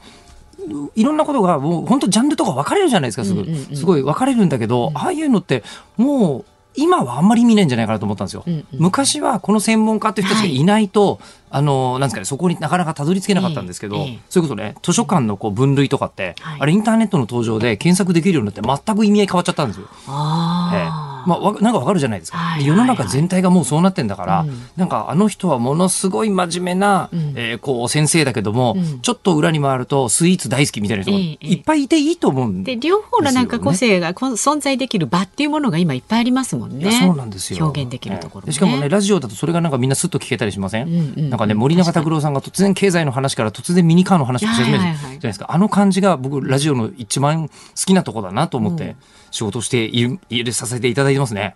[0.95, 3.43] いろんなことがもう本当ジャンルとか分かれるじゃないですかすご,、
[3.75, 5.63] すごい分かれるんだけど、うん、ああいうのって
[5.95, 6.45] もう
[6.75, 8.43] 今はあんまり見ないんじゃないかなと思ったんですよ。
[8.45, 19.87] うんうん、昔はこの専門家っていう人たちがいないと、はい、あの、なんですかね、そこになかなかたどり着けなかったんですけど、えーえー、そういうことね、図書館のこう分類とかって、はい、あれインターネットの登場で検索できるようになって全く意味合い変わっちゃったんですよ。
[20.07, 36.91] あえーまあ、なんかわかるじゃないですか、はいはいはい、世の中全体がもうそうなってんだから、うん、なんかあの人はものすごい真面目な、うん、えー、こう先生だけども、うん、ちょっと裏に回るとスイーツ大好きみたいな人がいっぱいいていいと思うんで、ね、で両方のなんか個性が存在できる場っていうものが今いっぱいありますもんね。
[36.91, 37.65] そうなんですよ。
[37.65, 47.53] 表現できるところ、ね、しかもねラジオだとそれがなんかみんなすっと聞けたりしません、うんうん、なんかね森永卓郎さんが突然経済の話から突然ミニカーの話をし始めるじゃないですか、あの感じが僕ラジオの一番好
[47.85, 48.95] きなとこだなと思って。
[49.35, 51.55] 仕事しているさせていただいてますね。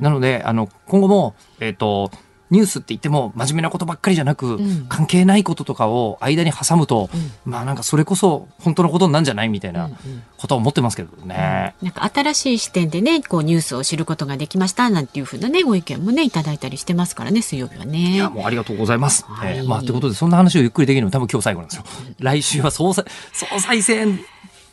[0.00, 2.10] なのであの今後も、えっ、ー、と
[2.52, 7.08] ニュースって言っても真面目なことばっかりじゃなく、うん、関係ないこととかを間に挟むと、
[7.46, 9.90] うん、まあなんかそれこそ本当のことなんじゃないみたいな
[10.36, 17.98] ことは思ってますけどね、うん、なんか新しい視点でねこうニュースを知ることができましたなんていうふうなねご意見もねいただいたりしてますからね水曜日はね。
[17.98, 21.84] いやもうありがとうございます、はい、えー、まあということでそんな話をゆっくりできるの多分今日最後なんですよ。
[22.18, 24.20] 来週は総裁総裁選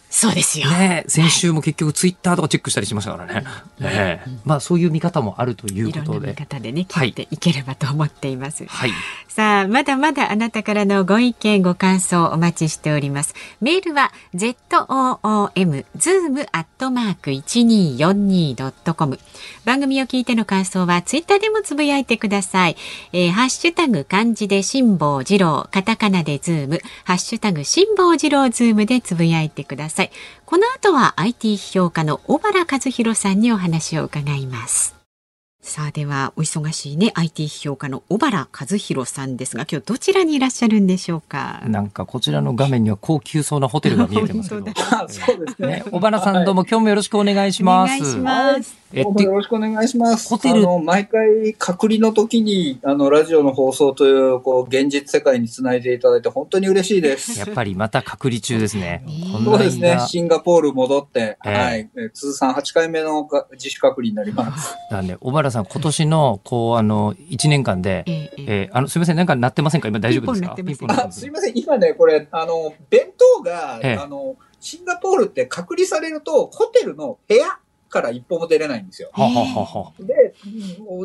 [0.10, 0.70] そうですよ。
[0.70, 3.46] ね先週も結局ツイッターとかチェックしたりしましたからね。
[3.80, 6.30] ねまあそういう見方もあるということで。
[6.30, 8.66] 見方でね、聞いていければと思っています。
[8.66, 8.92] はい。
[9.28, 13.36] さあ、まだまだあなたからのご意見、ご感想お待ちしております。
[13.62, 19.20] メールは zoom zoom アットマーク 1242.com
[19.64, 22.76] 番組を聞いての感想はツイッターでもつぶやいてください。
[23.14, 29.99] えー、ハッシュタグ漢字で辛坊治郎、カタカナでズーム、ハッシュタグ辛坊治郎ズームでつぶやいてください。
[30.00, 30.12] さい。
[30.46, 34.99] この後は IT 評価の小原和弘さんにお話を伺います。
[35.62, 41.62] さあではお忙しいね IT 評価の小原和弘さんですが今日どちらにいらっしゃるんでしょうか？
[41.68, 44.66] なんかこちらの画面には高級そうなホテルが見えてますけど
[45.10, 50.30] そうですね小原さんどうも今日もよろしくお願いします、お願いしますえよろしくお願いします。
[50.30, 57.38] ホテル毎回隔離の時にあのラジオの放送というこう現実世界につないでいただいて本当に嬉しいです。
[57.38, 59.04] やっぱりまた隔離中ですね。
[59.46, 60.00] そうですね。
[60.08, 64.76] シンガポール戻って、えー、はい、通算8回目の自主隔離になります。
[64.90, 69.88] だね、小原さん今年のこうあの1年間で、えー、えー、あのすみませんなんか鳴ってませんか？
[69.88, 70.56] 今大丈夫ですか？
[70.56, 71.58] ピンポンあすみません。
[71.58, 77.60] 今ねこれあの弁当が、えー、あのシンガポールって隔離されるとホテルの部屋
[77.90, 79.10] から一歩も出れないんですよ。
[80.00, 80.34] で、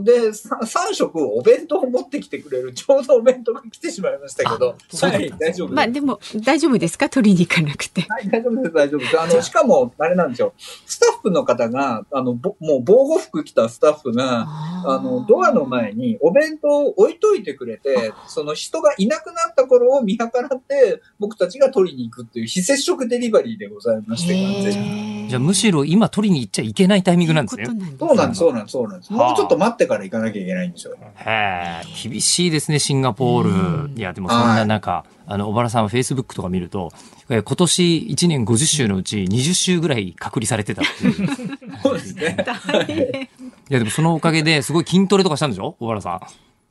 [0.02, 4.74] で、3食お弁当を持ってきてくれる、ちょうどお弁当が来てしまいましたけど、は
[5.18, 5.74] い、大丈夫です。
[5.74, 7.08] まあでも、大丈夫ですか？
[7.08, 8.02] 取りに行かなくて。
[8.02, 9.20] はい、大丈夫です、大丈夫です。
[9.20, 10.52] あの、しかも、あれなんですよ。
[10.86, 14.46] スタッフの方が、あの、もう防護服着たスタッフが、
[14.86, 25.28] あの、ドアの前にお弁当を置いといてくれて、その人がいなくなった頃を見計らって、僕たちが取りに行くっていう非接触デリバリーでございまして、完全に。
[25.28, 27.64] じゃあむしろ今取りに行っちゃいけないタイミングなんですね。
[27.66, 27.72] そ
[28.12, 29.12] うなんです、そうなんです、そうなんです。
[29.12, 30.94] もうちょっと待ってから行かなきゃいけないんですよ。
[31.16, 33.90] へえ、厳しいですね、シンガポール。
[33.96, 36.90] いや、でもそんな中、あの、小原さんはフェイスブックとか見ると、
[37.30, 41.28] 今年1年50週のうち20週ぐらい隔離されてたっていう。
[41.82, 42.36] そうですね。
[43.70, 45.74] いやでもそのおかげですごい筋トレとかしたんでしょ？
[45.80, 46.20] 小原さん。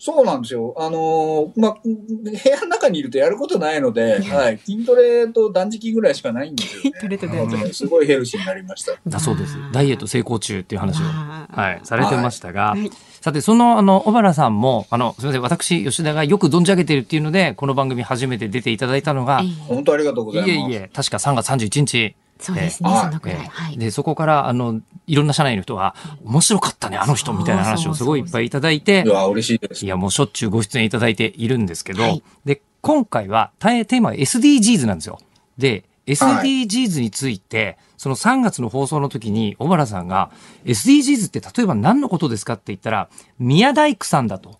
[0.05, 0.75] そうなんですよ。
[0.77, 6.91] あのーまあ、部屋の中にいるとやることないので、はい、筋トレと断食ぐらいしかないんですよ、ね。
[6.99, 8.91] 筋トレと断すごいヘルシーになりました。
[9.07, 9.55] だそうです。
[9.71, 12.91] ダイエット成功中っていう話を、はい、されてましたが、はい
[13.23, 20.51] さて、その、あの、小原さんも、あの、すみません、私、吉田がよく存じ上げているっていうので、この番組初めて出ていただいたのが、ええ本当ありがとうございます。
[20.51, 22.15] いえいえ、確か3月31日。
[22.43, 23.37] そうですね、ええそのくらい。
[23.37, 23.77] えはい。
[23.77, 29.87] で、そこから、あの、いろんな社内の人が、面白かったね、あの人、みたいな話をすごいいっぱいいただいてい、や、嬉しいですい。
[29.87, 35.19] や、もうしょっちゅうご出演いただいているんですけど、はいで、今回は、テーマは SDGs なんですよ。
[35.57, 40.31] で、SDGs について、その3月の放送の時に、小原さんが、
[40.65, 44.59] SDGs って例えば何のことですかって言ったら、宮大工さんだと、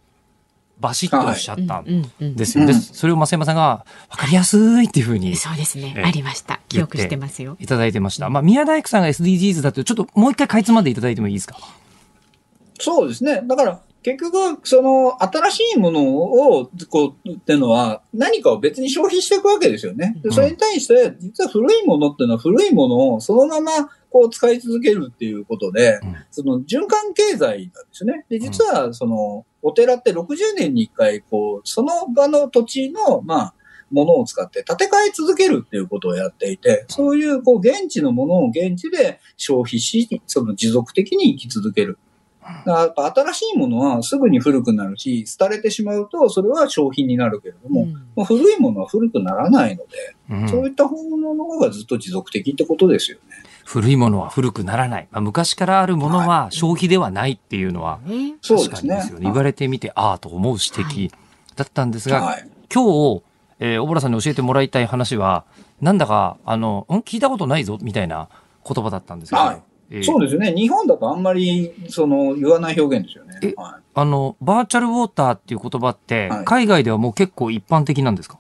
[0.84, 1.86] バシッとおっしゃったん
[2.20, 2.66] ですよ。
[2.68, 3.86] で、それを増山さんが、わ
[4.18, 6.02] かりやすいっていうふうにそうですねえ。
[6.02, 6.60] えありました。
[6.68, 7.56] 記憶してますよ。
[7.60, 8.30] いただいてました。
[8.30, 11.58] まあ、宮大工さんが SDGs だと、ちょっともう一回かいつまんでいただいてもいいですか？
[12.80, 13.42] そうですね。
[13.48, 20.18] だから、結局、その、新しいものを、こう、っていうのは、何かを別に消費していくわけですよね。
[20.22, 23.72] でそれに対して、実は古いものっていうのは、古いものをそのまま、
[24.10, 28.26] こう、使い続けるっていうことで、うんその、循環経済なんですね。
[28.28, 33.54] で、実は、その、お寺って60年に1回、こう、その場の土地の、まあ、
[33.92, 41.98] ものを使って建て替え続けるっていうことをやっていて、そういう、こう、現地のものを現地で消費し、その持続的に生き続ける。
[42.44, 53.36] だからやっぱ新しいものはすぐに古くなるし、廃れてしまうと、それは商品になるけれども、うんまあ、古いものは古くならないので、うんそういった方の方がずっと持続的ってことですよね。
[53.66, 55.08] 古いものは古くならない。
[55.12, 58.00] まあ、昔からあるものは消費ではないっていうのは、
[58.48, 59.20] 確かにですよ。
[59.20, 59.24] ね。
[59.24, 61.12] 言われてみて、ああと思う指摘
[61.56, 62.48] だったんですが、はい。
[62.74, 62.84] 今
[63.16, 63.24] 日、
[63.60, 65.46] えー小原さんに教えてもらいたい話は、
[65.82, 66.96] なんだか、あの、ん？
[66.98, 68.28] 聞いたことないぞ、みたいな
[68.68, 70.54] 言葉だったんですけど、はいえーそうですよね。
[70.54, 73.40] 日本だとあんまり、その、言わない表現ですよね。
[73.44, 78.40] えはいあの、バーチャルウォーターっていう言葉って、はい海外ではもう結構一般的なんですか？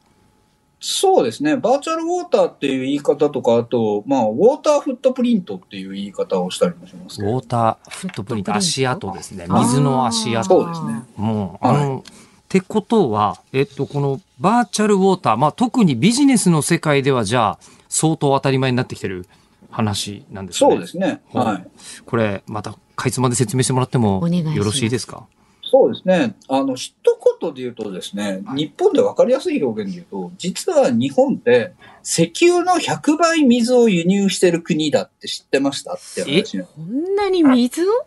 [0.86, 1.56] そうですね。
[1.56, 7.22] バーチャルウォーターっていう言い方とか、あと、まあ、ウォーターフットプリントっていう言い方をしたりもします。
[7.24, 9.46] ウォーターフットプリント、足跡ですね。
[9.48, 10.44] 水の足跡。
[10.44, 11.04] そうですね。
[11.16, 12.12] もう、はいあの、っ
[12.50, 19.26] てことは、えっと、このバーチャルウォーター、まあ特にビジネスの世界ではじゃあ、相当当たり前になってきてる
[19.72, 20.70] 話なんですね。
[20.72, 21.22] そうですね。
[21.32, 21.68] はいはい。
[22.06, 25.28] これ、また、かいつまで説明してもらってもよろしいですか？
[25.74, 26.36] そうですね。
[26.50, 26.94] あの、一
[27.42, 36.68] 言で言うとですね、日本で分かりやすい表現で言うと、実は日本って石油の100倍水を輸入してる国だって知ってましたって話ね。
[36.76, 38.06] こんなに水を？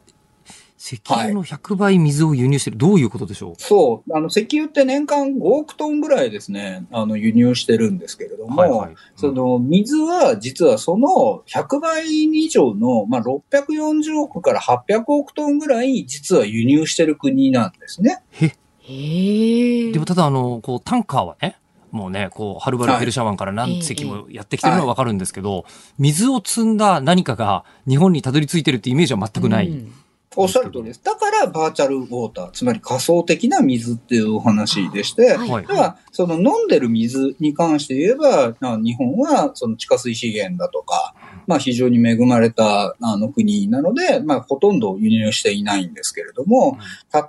[0.87, 2.77] 石油の100倍水を輸入してる。
[2.77, 4.17] どういうことでしょそう。
[4.17, 8.95] あの、石油って年間5億トンぐらいですね、あの、輸入してるんですけれどうも、はいはい。
[9.17, 18.23] その、水は実はその100倍以上の、まあ、640億から800億トンぐらい実は輸入してる国なんですね。
[18.31, 19.91] へえ。
[19.91, 21.59] でもただ、あの、こう、タンカーはね、
[21.91, 25.65] もうね、こう、はるばるペルシャ湾から何隻もやってきてるのはわかるんですけど、
[25.99, 29.69] 水を積んだ何かが日本にたどり着いてるってイメージは全くない。
[29.69, 29.93] うん
[30.37, 31.03] おっしゃる通りです。
[31.03, 41.15] だからバーチャルウォーター、つまり仮想的な水っていうお話でして、はいはいでは、その飲んでる水に関して言えば、あ日本はその地下水資源だとか、
[41.47, 46.79] まあ非常に恵まれたあの国なので、まあほとんど輸入していないんですけれども、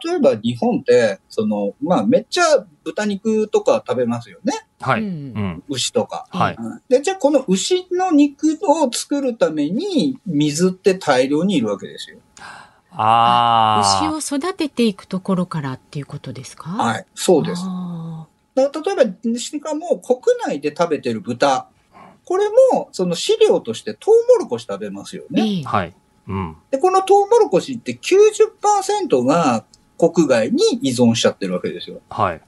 [0.04, 2.43] 例えば日本って、その、まあめっちゃ
[2.84, 4.54] 豚肉とか食べますよね。
[4.80, 5.02] はい。
[5.02, 5.63] ううんん。
[5.70, 6.28] 牛とか。
[6.30, 6.56] はい。
[6.58, 12.20] うんで、じゃあこの牛の肉を作るために水って大量にいるわけですよ。
[13.00, 14.02] ああ。
[14.20, 16.70] 牛を育てていくところからっていうことですか？
[16.72, 17.06] はいい。
[17.16, 17.64] そうです。
[18.56, 18.70] 例え
[19.32, 21.68] ば、しかも国内で食べてる豚。
[22.26, 25.44] これも、その飼料としてトウモロコシ食べますよーね。
[25.44, 25.94] ええはい。
[26.28, 26.58] うん。
[26.72, 29.64] で、このトウモロコシって90%が
[29.98, 32.02] 国外に依存しちゃってるわけですよ。
[32.10, 32.42] はい。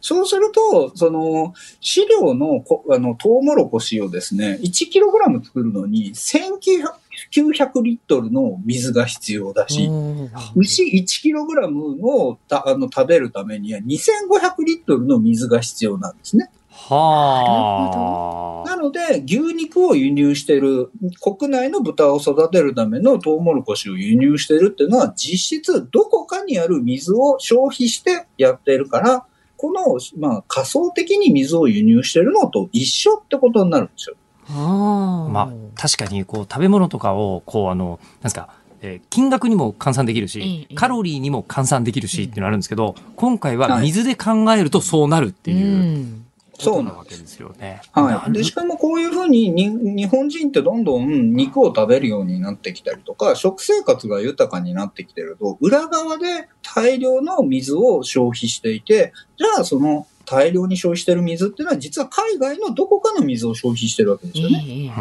[0.00, 16.50] そうすると、その、飼料のこあのトウモロコシをですね、1kg 作るのに1900 900リットルの水が必要だし、おー牛 1kg をたあの食べるためには2500リットルの水が必要なんですね。
[16.76, 18.68] はあ。
[18.68, 20.90] なので、牛肉を輸入してる、
[21.22, 29.26] 国内の豚を育てるためのトウモロコシを輸入してるっていうのは、実質どこかにある水を消費してやってるから、
[29.56, 34.16] この、まあ、仮想的に水を輸入してるのと一緒ってことになるんですよ。
[34.52, 38.48] まあ、確かに、こう、食べ物とかを、こう、あの、なんですか、
[38.82, 45.66] えー金額にも換算できるしえ、えカロリーにも換算できるしっていうのがあるんですけど、今回ははい水で考えるとそうなるっていう。
[45.66, 46.26] ん
[46.56, 47.80] ことなわけですよね。
[47.92, 48.32] はい。
[48.32, 64.92] で、しかもこういうふうにに日本人ってどんどん肉を食べるようになってきたりとか、食生活が豊かになってきてると、裏側で大量の水を消費していて、じゃあその大量に消費してる水っていうのは実は海外のどこかの水を消費してるわけですよね。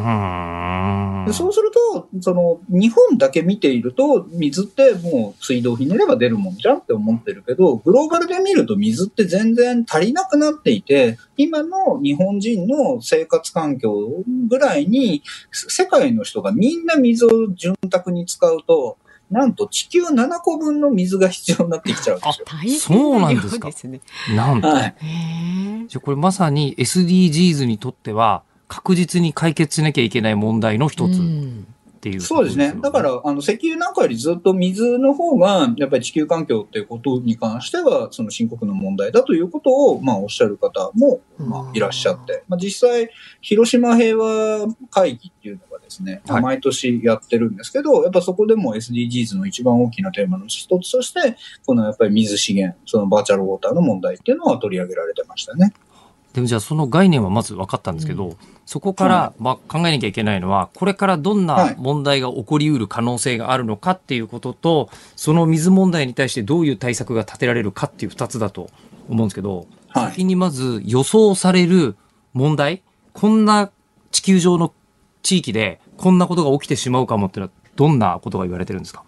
[1.25, 18.97] でそうすると、その、日本だけ見ていると、水ってもう水道ひねれば出るもんじゃんって思ってるけど、グローバルで見ると水って全然足りなくなっていて、今の日本人の生活環境ぐらいに、世界の人がみんな水を潤沢に使うと、
[19.31, 22.45] なんと地球7個分の水が必要になってきちゃうんですよ。
[22.45, 24.01] 大変そうななんですかすね。
[24.35, 24.67] なんと。
[24.67, 24.93] は
[25.87, 31.67] じゃあこれまさに SDGs にとっては確実に解決しなきゃいけない問題の一つうん
[32.05, 32.75] っていう、そうですね。
[32.81, 42.43] だか、ら、あの、石油なんかよりずっと水の方が、やっぱり地球環境っていうことに関しては、その深刻な問題だということを、まあ、おっしゃる方も、まあ、いらっしゃって。
[42.47, 43.09] まあ、実際、
[43.41, 46.41] 広島平和会議っていうのがですね、はい。
[46.41, 55.73] 毎年やってるんですけど、やっぱそこでも SDGs の一番大きなテーマの一つとして、このやっぱり水資源、そのバーチャルウォーターの問題っていうのは取り上げられてましたね。
[56.33, 58.35] でもじゃあその概念はまず分かったんですけど、
[58.65, 61.75] そこから、まあ、考えなきゃいけないのは、これからどんはない。
[61.77, 68.69] 問題が起こりうる可能性があるのかっていうことと、その水問題に対してどういう対策が立てられるかっていう二つだと
[69.07, 70.11] 思うんですけど、はい。
[70.11, 71.95] 先にまず予想される
[72.33, 72.81] 問題、
[73.13, 73.71] こんな
[74.11, 74.73] 地球上の
[75.25, 79.03] 地域でこんなことが起きてしまうかもってのは、どんなことが言われてるんですか？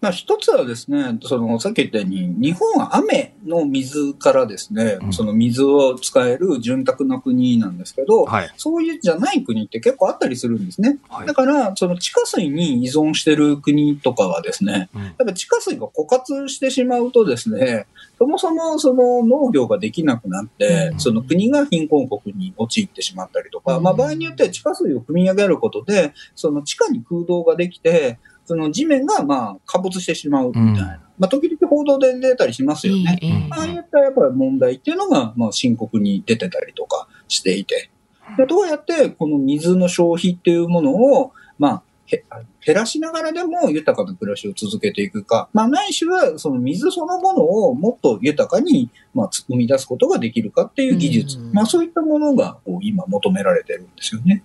[0.00, 5.12] まあ、一つはですね、その、さっき言ったように、日本は雨の水からですね、うん。
[5.12, 8.50] その水を使える潤沢な国なんですけど、はい。
[8.58, 10.98] そういうじゃない国って結構あったりするんですね。
[11.08, 11.26] はい。
[11.26, 15.02] だから、その地下水に依存してる国とかはですね、うん。
[15.02, 17.86] やっぱ地下水が枯渇してしまうとですね、
[18.18, 21.00] そもそもその農業ができなくなって、うん。
[21.00, 23.82] その国が貧困国に陥ってしまったりとか、うん。
[23.82, 30.94] まあ場合によっては地下水を汲み上げることで、その地下に空洞ができて、その地面がまあ陥没してしまうみたいな。
[30.94, 33.18] うんまあ時々報道で出たりしますよね。
[33.22, 37.90] えええああいったやっぱり問題っていうのが、まあ、深刻に出てたりとかしていて、
[38.36, 42.22] でどうやってこの水の消費っていうものを、まあ、へ
[42.64, 54.42] 減らしながらでも豊かな暮らしを続けていくか、まあ、ないしはその水そのものをもっと豊かに、まあ、つ生み出すことができるかっていう技術、うんまあ、そういったものがこう今求められてるんですよね。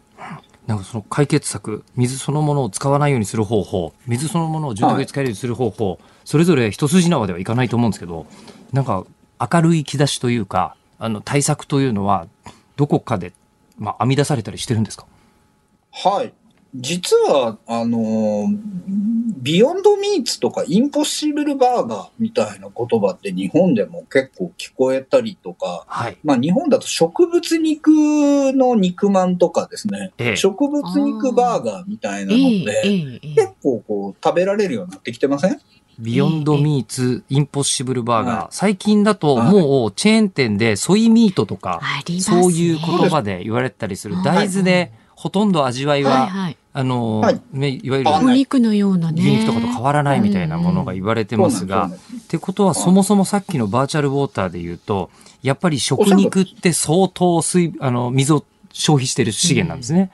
[0.67, 8.27] なんかその解決策、水そのものを使わないようにする方法、水そのものを住宅に使えるようにする方法、それぞれ一筋縄ではいかないと思うんですけど、
[8.71, 9.05] なんか
[9.39, 12.27] 明るい兆しというか、あの対策というのは、
[12.77, 13.33] どこかで、
[13.77, 15.05] まあ、編み出されたりしてるんですか？
[15.91, 16.33] はい。
[16.75, 18.57] 実は、あのー
[19.41, 26.17] ビヨンドミーツとかインポッシブルバーガーみたいな言葉って日本でも結構聞こえたりとか、はい。
[26.23, 27.89] まあ日本だと植物肉
[28.53, 35.59] の肉まんとかですね、ええ植物肉バーガーみたいなのええで、結構こう食べられるようになってきてません？
[35.99, 38.35] ビヨンドミーツ、インポッシブルバーガー。
[38.35, 44.15] はい最近だとはいもうチェーン店でソイミートとか、ありますねそういう言葉で言われたりする。
[44.15, 46.57] はい大豆でほとんど味わいは、はいはい。
[46.73, 49.21] あの、はいねいわゆるお肉のようなね。
[49.21, 55.09] 牛肉とかと変わらないみたいなものが言われてますが、そうなんですってことは、そもそもさっきのバーチャルウォーターで言うと、
[55.43, 60.11] やっぱり食肉って相当水、あの、水を消費している資源なんですね。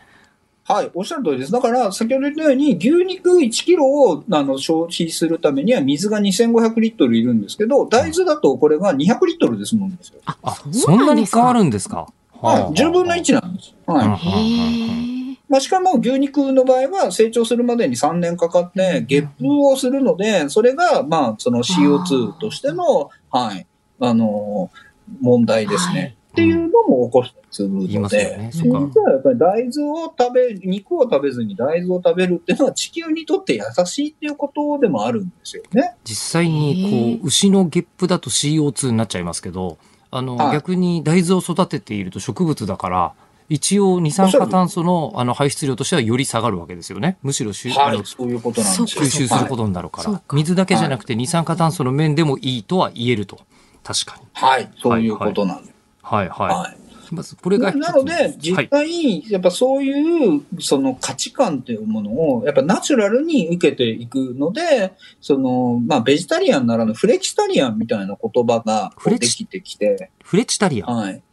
[0.64, 1.51] はい、おっしゃる通りです。
[1.51, 10.16] だから、先ほど言ったように、牛肉1キロをあの消費するためには水が2500リットルいるんですけど、大豆だとこれが200リットルで済むんですよ。
[10.26, 11.60] あ、あ、そそんなに変わる。
[11.60, 12.08] るんですか？
[12.41, 13.74] はい、10分の1なんです。
[13.86, 15.16] はい。
[15.50, 23.66] まあ、しかも牛肉の場合は成長するまでに3年かかって、ゲップをするので、それが、まあ、その CO2 としての、はい、
[24.00, 24.88] あのー
[25.22, 26.00] 問題ですね。
[26.00, 27.80] はいっていうのも起こすの。
[28.10, 28.80] で、そっか。
[28.80, 35.95] 実はやっぱり大豆を食べ、肉を食べずに大豆を食べるっていうのは地球にとって優しいっていうことでもあるんですよね。
[36.04, 39.80] 実際に、こう、牛のゲップだと CO2 になっちゃいますけど、
[40.12, 43.14] あの、はい逆に大豆を育てていると植物だから、
[43.50, 47.18] 一応二酸化炭素のあの排出量としてはより下がるわけですよね。
[47.24, 48.86] むしろしゅ、あのはい、そういうことなんですよ。
[49.04, 53.39] 吸収することになるから、水だけじゃなくて二酸化炭素の面でもいいとは言えると。
[53.84, 54.28] 確かに。
[54.34, 55.76] はい、はい、そういうことなんです。
[56.02, 56.48] はいはい。
[56.50, 56.78] はい
[57.10, 58.68] まずこれがなので、実はい。
[58.70, 64.91] 際、やっぱそういう、その価値観っていうものを、やっぱナチュラルに受けていくので、
[65.22, 70.95] その、まあ、ベジタリアンならぬフレキシタリアンみたいな言葉ができてきて、フレチタリアン？
[70.95, 71.24] ははい。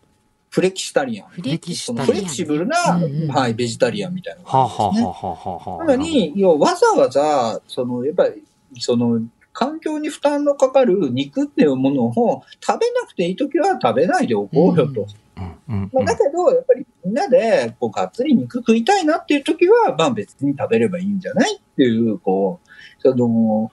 [0.55, 1.29] フレキシタリアン。
[1.31, 4.65] フレキシそタリアンのフレキシブルな、うんうんはい、ベジタリアンみたいなあ、は。
[4.65, 8.45] あはあはあはあ、なのに、要はわざわざ、その、やっぱり、
[8.79, 9.21] その、
[9.53, 15.09] 環境に負担のかかる肉っていうものを食べなくていいときは食べないでおこうよと。
[15.69, 22.64] うんうんまあ、だけど、やっぱりみんなで、こう、がっつり肉食いたいなっていう時は、まあ別に食べればいいんじゃないっていう、こう、
[23.11, 23.71] その、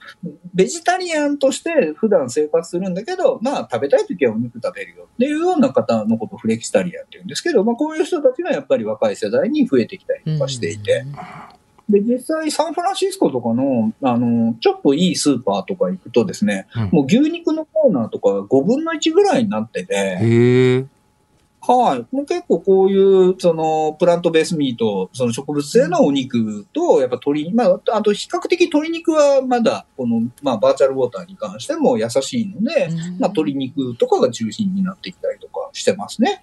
[0.54, 11.04] ベジタリアンとして普段生活するんだけど、まあ食べたい時はお肉食べるよっていうような方のことをフレキシタリアンって言うんですけど、まあこういう人たちがやっぱり若い世代に増えてきたりとかしていて、
[11.88, 16.90] で、実際サンフランシスコとかの、あの、ちょっといいスーパーとか行くとですね、うん。
[16.90, 20.18] もう牛肉のコーナーとか5分の1ぐらいになってて。
[21.64, 22.14] はい。
[22.14, 32.88] もう結構こういう、その、プラントベースミート、その植物性のお肉と、やっぱ鶏、まあ、あと比較的鶏肉はまだ、この、まあ、バーチャルウォーターに関しても優しいので、
[33.20, 36.42] まあ、鶏肉とかが中心になってきたりとかしてますね。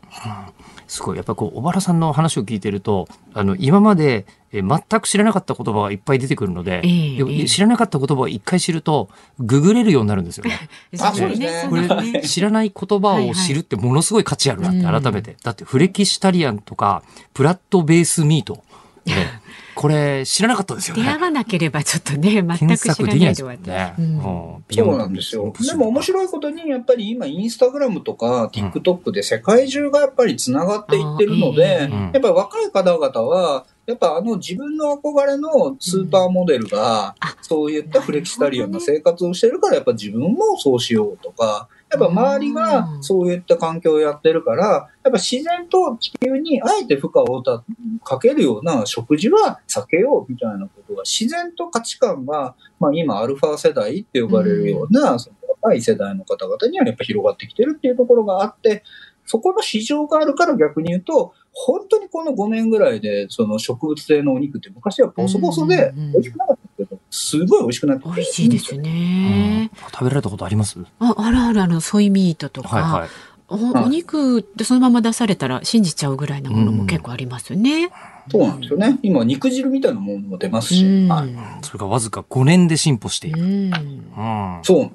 [0.88, 1.18] すごい。
[1.18, 10.70] やっぱこう、小原さんの話を聞いてると、あの、今まで、えー全く知らなかった言葉がいっぱい出てくるので、ええでもええ知らなかった言葉を一回知ると、ググれるようになるんですよね。
[11.00, 15.36] あそうですねこれ、ね知らない言葉を知るってものすごい価値あるなってはいはい改めて。
[15.44, 18.64] だってフレキシタリアンとか、プラットベースミート。
[19.06, 19.42] ね、
[19.76, 21.04] これ知らなかったですよね。
[21.04, 23.72] 出会わなければちょっとね、全検く知らない索できないですで終わって。
[23.72, 23.94] もんね。
[23.98, 25.54] うんうんそうなんですよ。
[25.60, 47.64] でも面白いことに、やっぱり今、インスタグラムとか TikTok で世界中がやっぱり繋がっていってるので、うんうんやっぱり若い方々は、やっぱあの自分の憧れのスーパーモデルがあ、そういったフレキシタリアンな生活をしてるから、やっぱ自分もそうしようとか、やっぱ周りがそういった環境をやってるから、やっぱ自然と地球にあえて負荷をた
[48.04, 58.84] かけるような食事は避けようみたいなことが自然と価値観が、まあ今アルファ世代って呼ばれるような、その若い世代の方々にはやっぱ広がってきてるっていうところがあって、
[59.32, 69.70] そこの市場があるから逆に言うと、本当にこの5年ぐらいで、その植物性のお肉って昔はボソボソでうんうんうん美味しくなかったけど、すごい美味しくなってきて美味しいですうんね。
[69.94, 70.80] 食べられたことあります？
[70.98, 73.10] あ、あるあるあの、ソイミートとか、はいはい。
[73.50, 77.92] おはいお肉ってそのまま出されたら信じちゃうぐらいなものも結構ありますよね。
[78.32, 78.98] そうなんですよね。
[79.04, 80.86] 今、肉汁みたいなものも出ますし。
[80.86, 81.30] うんはい。
[81.62, 83.42] それがわずか5年で進歩している。
[83.44, 84.60] うんうん。
[84.64, 84.92] そう。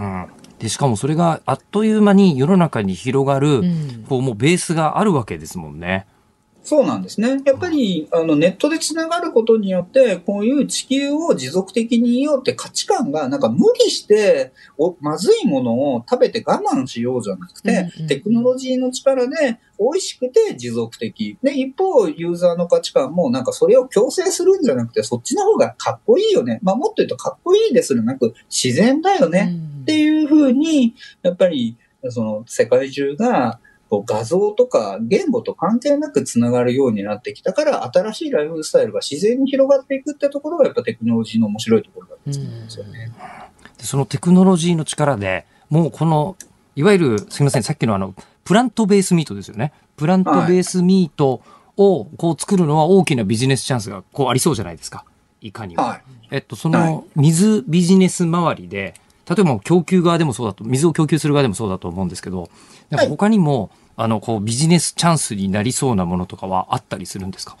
[0.00, 0.26] うん。
[0.58, 6.06] で、しかもそれがあっという間に世の中に広がる、うんこうもうベースがあるわけですもんね。
[6.66, 7.40] そうなんですね。
[7.44, 21.38] やっぱり、あの、ネットでつながることによって、こういう地球を持続的にいようって価値観が、なんか無理して、お、まずいものを食べて我慢しようじゃなくて、うんうんテクノロジーの力で美味しくて持続的。
[21.40, 26.58] で、一方、ユーザーの価値観も、なんかそれを強制するんじゃなくて、そっちの方がかっこいいよね。
[26.62, 29.54] まあ、もっと言うとかっこいいですらなく、自然だよね。
[29.82, 31.76] っていうふうに、やっぱり、
[32.10, 43.12] その世界中が、こう画像とか言語と関係なくつながるようになってきたから、新しいライフスタイルが自然に広がっていくってところが、やっぱテクノロジーの面白いところだと思うんですよね。
[43.78, 46.36] でそのテクノロジーの力で、もうこの、
[46.74, 48.14] いわゆる、すみません、さっきのあの、
[48.44, 49.72] プラントベースミートですよね。
[49.96, 51.40] プラントベースミート
[51.76, 55.04] をこう作るのは大きなビジネスチャンスがこうありそうじゃないですか。
[55.40, 55.82] いかにも。
[55.82, 56.02] はい。
[56.30, 58.94] えっと、そはいの水ビジネス周りで、
[59.28, 62.48] 例えば供給側でもそうだと、水を供給する側でもそうだと思うんですけど、
[62.90, 67.56] なんか他にも、あの、こうビジネスチャンスになりそうなものとかはあったりするんですか？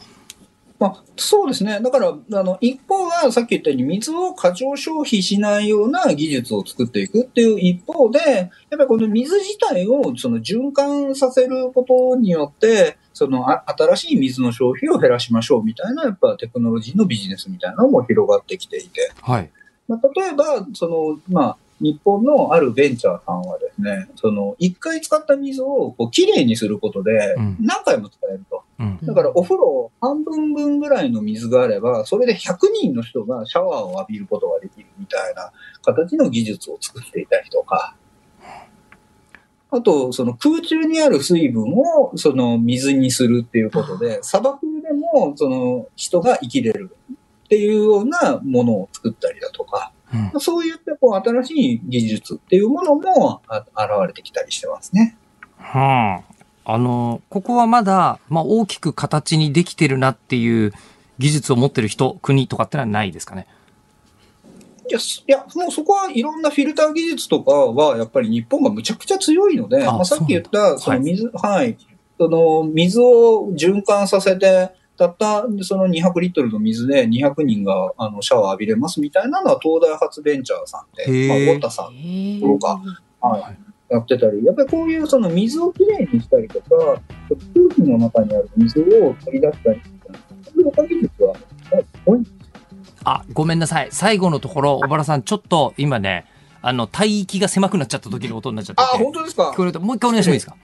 [0.78, 1.80] まあ、そうですね。
[1.80, 19.12] だから、あの、一方はさっき言ったように水を過剰消費しないような技術を作っていくっていう一方で、やっぱりこの水自体をその循環させることによって、そのあ新しい水の消費を減らしましょうみたいな、やっぱテクノロジーのビジネスみたいなのも広がってきていて。
[19.22, 19.50] はい。
[19.88, 28.64] まあ、例えば、その、まあ、日本のあるベンチャーさんはですね、その、一回使った水をこうきれいにすることでうん、何回も使えると。
[28.78, 28.98] うん。
[29.02, 35.52] だからお風呂半分分ぐらいの水があれば、それで100人の人がシャワーを浴びることができるみたいな
[35.82, 37.94] 形の技術を作っていたりとか、
[39.70, 49.92] あと、その空中にある水分をその水にするっていうことで、砂漠でもその人が生きれるっていうようなものを作ったりだとか、
[50.34, 55.16] うんそういったこう新しい技術っていうものもあ現れてきたりしてますね。
[55.58, 56.22] は
[56.64, 60.72] あ、あの、ここはまだ、まあ、大きく形にできてるなっていう
[61.18, 63.46] 技術を持ってる人、国とかってのはないですかね？
[64.88, 71.76] いや、すいや、もうそこはいろんなフィルター技術とかは、やっぱり日本がむちゃくちゃ強いので、あまあ、さっき言った、そはいの水、はい、
[72.18, 82.80] その水を循環させて、たったその200リットルの水で200人があのシャワー浴びれますみたいなのは東大発ベンチャーさんで、まあ、ウォッタさんとか、
[83.20, 86.66] はい、やってたり、やっぱりこういうその水をきれいにしたりとか、
[87.54, 90.18] 空気の中にある水を取り出したりとか、
[90.76, 91.36] そういう技術は
[93.04, 93.88] あ、ごめんなさい。
[93.92, 96.26] 最後のところ、小原さん、ちょっと今ね、
[96.62, 99.04] あの、帯域が狭くなっちゃった時の音になっちゃってあ、て。
[99.04, 99.50] 本当ですか？
[99.50, 100.56] 聞こえると、もう一回お願いしてもいいですか？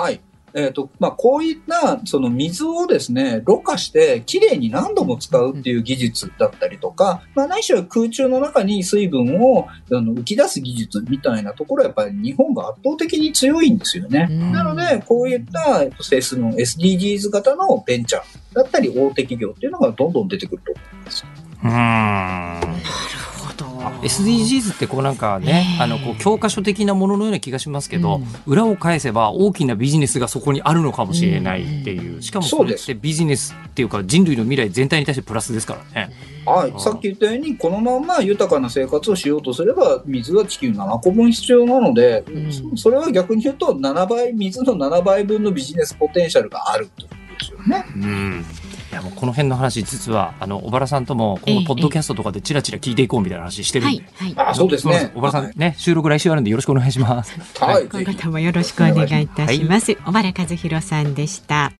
[0.00, 0.20] はい。
[0.54, 14.28] えっ、と、まあ、こういった、その水をですね、ろ過して、きれいに何度も使うっていう技術だったりとか、まあ、ないしは空中の中に水分をあの浮き出す技術みたいなところはやっぱり日本が圧倒的に強いんですよね。
[14.30, 21.24] うんなので、こういった、えっと、セスの SDGs 型のベンチャーだったり大手企業っていうのがどんどん出てくると思います。
[21.62, 23.29] うーんなるほど。
[23.64, 25.82] SDGs ってこうなんかね、ええ。
[25.82, 28.26] あのこう教科書的なもののような気がしますけど、うん。
[28.46, 36.12] 裏を返せば大きなビジネスがそこにあるのかもしれないっていう、しかもそれってビジネスっていうか人類の未来全体に対してプラスですからね。
[36.44, 36.74] はい。
[36.78, 42.52] さっき言ったように、このまま豊かな生活をしようとすれば、水は地球7個分必要なので、うん。
[42.52, 47.84] そそれは逆に言うと、7倍、水の7倍分のビジネスポテンシャルがあるということですよね。
[47.94, 48.44] うん
[48.90, 54.48] いやもうこの辺の話実はあの小原さんともこええのポッドキャストとかでチラチラ聞いていこうみたいな話してるんで、はい、はい。
[54.50, 55.12] あ、そうですね。
[55.14, 57.38] 小原さんね、収録来週あるんでよろしくお願いします。
[57.62, 57.84] はい。
[57.84, 59.94] 今ぜひ後ともよろしくお願いいたします。
[59.94, 61.72] 小原和弘さんでした。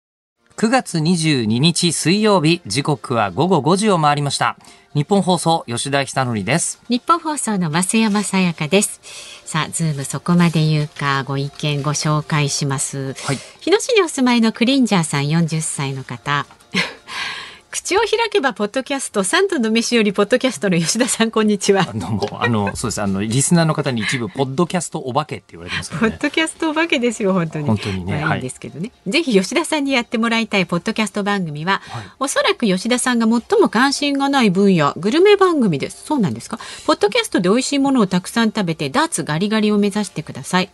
[0.56, 4.56] 9月22日水曜日時刻は午後5時を回りました。
[4.94, 6.82] 日本放送吉田久典です。
[6.88, 9.00] 日本放送の増山さやかです。
[9.46, 13.14] さあ、ズームそこまで言うか、ご意見ご紹介します。
[13.14, 13.38] はい。
[13.60, 16.46] 日野市にお住まいのクリンジャーさん40歳の方。
[17.70, 21.94] 口を開けばポッドキャスト三度の飯よりポッドキャストの吉田さんこんにちはあ。
[21.94, 25.98] のもうあのそうですあのリスナーの方に一部ポッドキャストお化けって言われてますね。
[26.00, 27.66] ポッドキャストお化けですよ本当に。
[27.66, 40.70] 本当にねまあ、いはいいんですけどね、ぜひ吉田さんにやってもらいたいポッドキャスト番組は、はいおそらく吉田さんが最も関心がない分野グルメ番組ですそうなんですかポッドキャストで美味しいものをたくさん食べてダーツガリガリを目指してください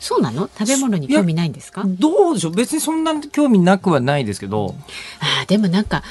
[0.00, 0.48] そうなの？
[0.58, 1.84] 食べ物に興味ないんですか？
[1.86, 2.52] どうでしょう。
[2.52, 4.74] 別にそんな興味なくはないですけど、
[5.20, 6.02] あーでもなんか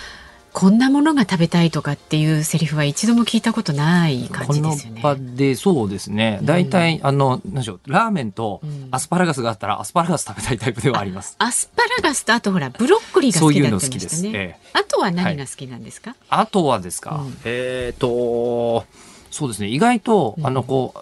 [0.51, 5.01] こんなものが食べたいとかっていうセリフは一度も聞いたことない感このじですよね。
[5.01, 6.39] 場でそうですね。
[6.43, 7.79] 大体、あの何でしょう。
[7.85, 8.87] ラーメンとうん。
[8.91, 11.35] アスパラガスがあったらアスパラガス食べたいタイプではあります。
[11.39, 14.21] アスパラガスとあとほらブロッコリーがそういう好きだっの好きです。
[14.21, 14.69] てましたねええ。
[14.73, 17.37] あとは何が好きなんですか、あとはですか、うん。
[17.45, 18.85] えっ、と
[19.31, 19.67] そうですね。
[19.67, 20.47] 意外と、うん。
[20.47, 20.99] あのこう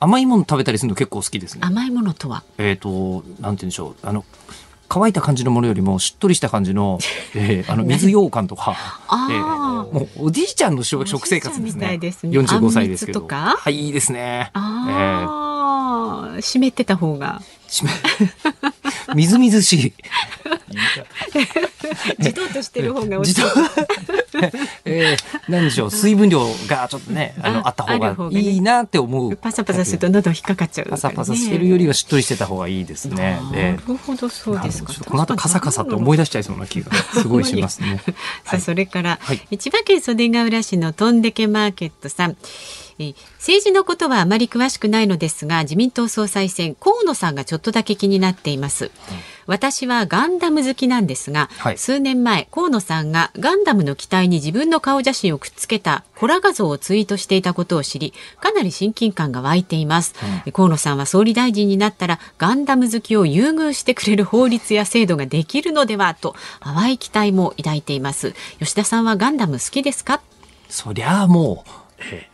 [0.00, 1.60] 甘いもの食べたりするの結構好きですね。
[1.64, 2.42] 甘いものとは？
[2.58, 4.24] えっ、となんて言うんでしょうあの
[4.90, 6.98] 乾いた感じのものよりもしっとりした感じの、
[7.36, 8.74] えーあの水羊羹とか、
[9.08, 11.98] あえあ、ーもうおじいちゃんの食食生活ですね。
[11.98, 13.26] ですね45歳ですけど。
[13.28, 14.50] はいいいですね。
[14.54, 17.42] ああ、湿ってた方が
[19.14, 19.94] みずみずしい。
[22.18, 23.34] じとっとしてる方が美味
[24.84, 29.36] えー、なんでしょう水分量がちょっとねあのああった方がいいなって思う。
[29.36, 33.40] パサパサすると喉引っかかっちゃう、パサパサしてるよりはしっとりしてた方がいいですね。
[33.42, 34.92] なでるほどそうですか。
[35.04, 38.00] この後カサカサって思い出しちゃいそうな気がすごいしますね。
[38.44, 39.58] さあそれから、はい。
[39.58, 42.36] 千葉県袖ケ浦市のとんでけマーケットさん。
[42.98, 48.90] えー政治のことはあまり詳しくないのですが自民党総裁選河野さんがちょっとだけ気になっています、
[49.48, 51.78] 私はガンダム好きなんですが、はい。
[51.78, 60.14] 数年前河野さんがガンダムの機体に自分の顔写真をくっつけたコラ画像をツイートしていたことを知りかなり親近感が湧いています、
[60.52, 68.34] 河野さんは総理大臣になったらガンダム好きを優遇してくれる法律や制度ができるのではと淡い期待も抱いています。
[68.58, 70.20] 吉田さんはガンダム好きですか？
[70.68, 71.87] そりゃあもう、えー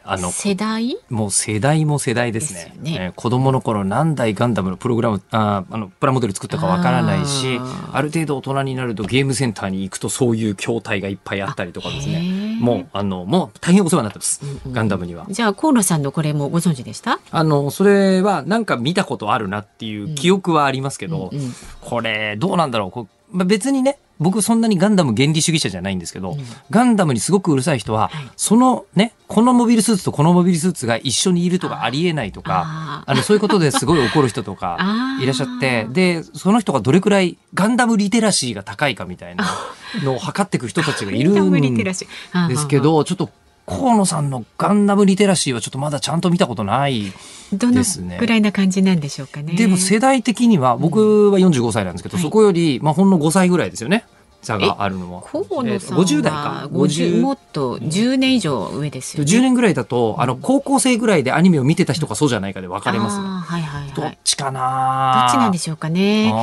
[0.04, 0.98] あの世代？
[1.08, 2.64] もう世代も世代ですね。
[2.64, 2.96] ですよね。
[3.00, 7.58] えー子供の頃何台ガンダムのプログラムあーあのプラモデル作ったかわからないし
[7.92, 12.58] ある程度大人になるとゲームセンターに行くとそういう筐体がいっぱいあったりとかですね。
[12.60, 14.72] もうあのもう大変お世話になってます、うんうん。
[14.72, 15.26] ガンダムには。
[15.30, 17.18] じゃあ河野さんのこれもご存知でした？
[17.30, 21.52] あのそれはなんか見たことあるなっていう記憶はありますけど、うんうん。
[21.80, 22.90] これどうなんだろう？
[22.90, 26.38] こう、まあ、別にね僕そんなにガンダム原理主義者じゃないんですけど、うん。
[26.70, 28.30] ガンダムにすごくうるさい人は、はい。
[28.36, 34.78] そのねこのモビルスーツとこのモビルスーツが一緒にいるとかありえないとかあのそういうことですごい怒る人とか
[35.20, 39.46] いらっしゃってでその人がどれくらいガンダムリテラシーが高いかみたいな
[40.02, 43.30] のを測っていく人たちがいるんですけど ちょっと
[43.66, 47.12] 河野さんのガンダムリテラシーはちょっとまだちゃんと見たことない。
[47.52, 48.18] どのですね。
[48.20, 49.54] ぐらいな感じなんでしょうかね。
[49.54, 52.22] でも世代的には僕は45歳なんですけど、はい。
[52.24, 54.04] そこより、まあ、ほんの5歳ぐらいですよね
[54.42, 55.22] 差があるのは。
[55.22, 56.38] 河野さんえー50代か。
[56.38, 59.30] は50もっと10年以上上ですよね。
[59.32, 63.16] 10年ぐらいだと、あの高校生ぐらいでアニメを見てた人かそうじゃないかで分かれます。
[63.16, 63.22] ね。
[63.24, 66.30] あーはいはいどっはいちかどなっちなんでしょうかね。
[66.34, 66.36] あ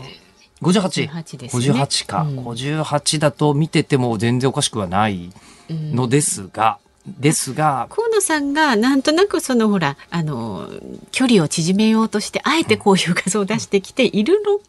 [0.00, 0.24] ー。
[0.62, 1.10] 58。
[1.10, 1.72] 58ですね。
[1.72, 2.38] 58か、うん。
[2.40, 5.16] 58だと見てても全然おかしくはない。
[5.16, 5.32] うん
[5.70, 10.70] のですが、ですが、河野さんがなんとなくそのほらあの
[11.12, 14.64] 距離を縮めようとしてあえてこういう画像を出してきているのか、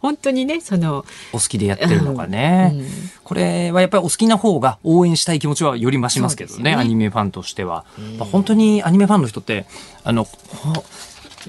[0.00, 2.70] 本当にねその、お好きでやってるのかね。
[2.74, 2.86] うん
[3.24, 7.86] これはやっぱりお好きな方が応援したい気持ちはより増しますけどねねアニメファンとしては、
[8.18, 9.64] まあ本当にアニメファンの人って
[10.04, 10.84] あのほ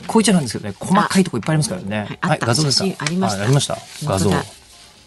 [0.07, 2.17] こういっちゃなんですけどね、細かいとこいっぱいありますからね。
[2.21, 2.85] はい、画像ですか？
[2.99, 3.43] ありました。
[3.43, 3.77] ありました。
[4.05, 4.31] 画像。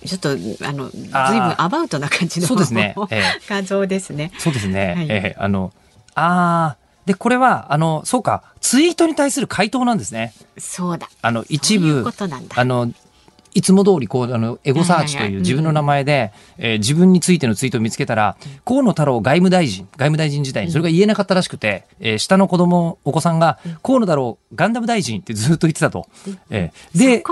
[0.07, 4.33] ちょっとあのずいぶんアバウトな感じのそうですね、ええ、 画像ですね。
[4.39, 4.95] そうですね。
[4.97, 5.73] はい、ええ、あの
[6.15, 10.33] ああでこれはあのそうかツイートに対する回答なんですね。
[10.59, 11.09] そうだ。
[11.23, 12.05] あの一部
[12.55, 12.93] あの
[13.57, 18.37] いつも通りこうあのエゴサーチという自分の名前で、えー、自分についてのツイートを見つけたら、
[18.67, 26.07] 河野太郎外務大臣、外務大臣時代にそれが言えなかったらしくて、えー、下の子供、お子さんが、河野太郎ガンダム大臣ってずっと言ってたと。
[26.51, 27.25] えー、で、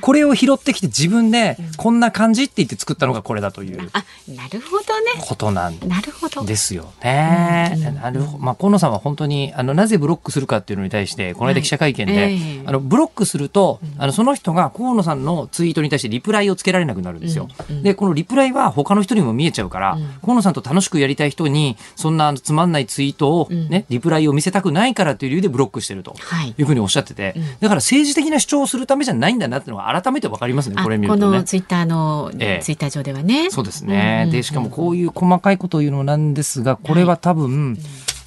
[0.00, 3.90] これを拾ってきて自分でこんな感じって言って作ったのがこれだという。
[3.92, 5.10] あ、なるほどね。
[5.20, 7.76] ことなんなるほどですよね。
[8.00, 8.38] なるほど。
[8.38, 17.48] まあ、河野さんは本当に、あの、なぜブロックするかっていうのに対して、この間記者会見で、あの、ブロックすると、あの、その人が河野さんのツイートに対してリプライをつけられなくなるんですよ。
[17.82, 26.14] で、このリプライは他の人にも見えちゃうから、河野さんと楽しくやりたい人に、そんなつまんないツイートをね、リプライを見せたくないからという理由でブロックしてると
[26.56, 26.62] い。
[26.62, 33.50] うふうにおっしゃってて、だから政治的な主張をするためじゃないんだなっていうのが改めてわかりますね、これ見ると、ね、このツイッターの、ええ、ツイッター上ではね。
[33.50, 34.28] そうですね。
[34.30, 37.78] で、しかもこういう細かいことを言うのなんですが、これは多分、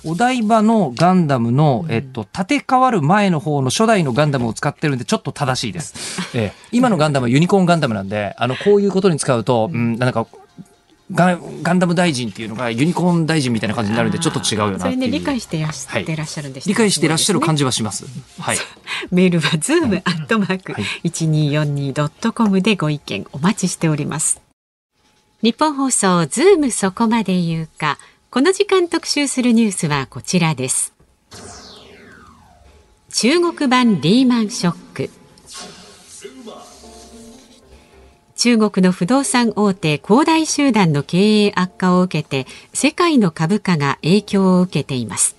[0.06, 6.22] お台場のガンダムの、えっと、建て替わる前の方の初代のガンダムを使ってるんで、ちょっと正しいです。
[6.38, 10.28] ええ、今のガンダムはユニコーンガンダムなんで、あの、こういうことに使うと、うん、なんか、
[11.12, 18.06] ガガンダム大臣っていうのがユニコーン大臣みたいな感じになるんでちょっと違うよなそれね理解してらっしゃるんです、ね、理解してらっしゃる感じはします。
[18.39, 18.58] はい。
[19.12, 20.74] メールはズームアットマーク
[21.04, 24.41] 一二四二ドットコムでご意見お待ちしております。
[25.41, 27.99] ニッポン放送ズームそこまで言うか
[28.34, 30.96] この時間特集するニュースはこちらです。
[33.12, 35.10] 中国版リーマンショック。
[38.36, 45.36] 中国の不動産大手恒大集団の経営悪化を受けて世界の株価が影響を受けています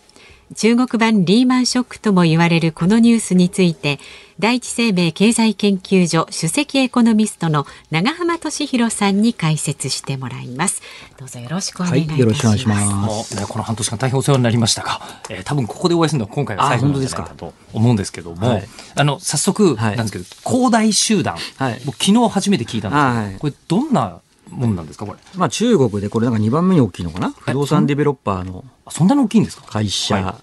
[0.54, 3.98] 中国版リーマンショックとも言われるこのニュースについて
[4.38, 10.82] 第一生命経済研究所首席エコノミストの長浜俊弘さんに解説してもらいます。
[11.18, 13.36] どうぞよろしくお願いいたします、はい、よろしくお願いします。
[13.36, 15.00] ね、この半年間大変お世話になりましたが、
[15.30, 25.18] えー、多分ここでお会いするのは今回が最後ですかと思うんですけども、はい、あの早速なんですけど、恒大集団、はい、僕昨日初めて聞いたんですけど、これどんなもんなんですかこれ？
[25.36, 27.30] まあ中国でこれなんか2番目に大きいのかな？
[27.30, 28.64] 不動産デベロッパーの。
[28.90, 29.64] そんなに大きいんですか？
[29.66, 30.38] 会社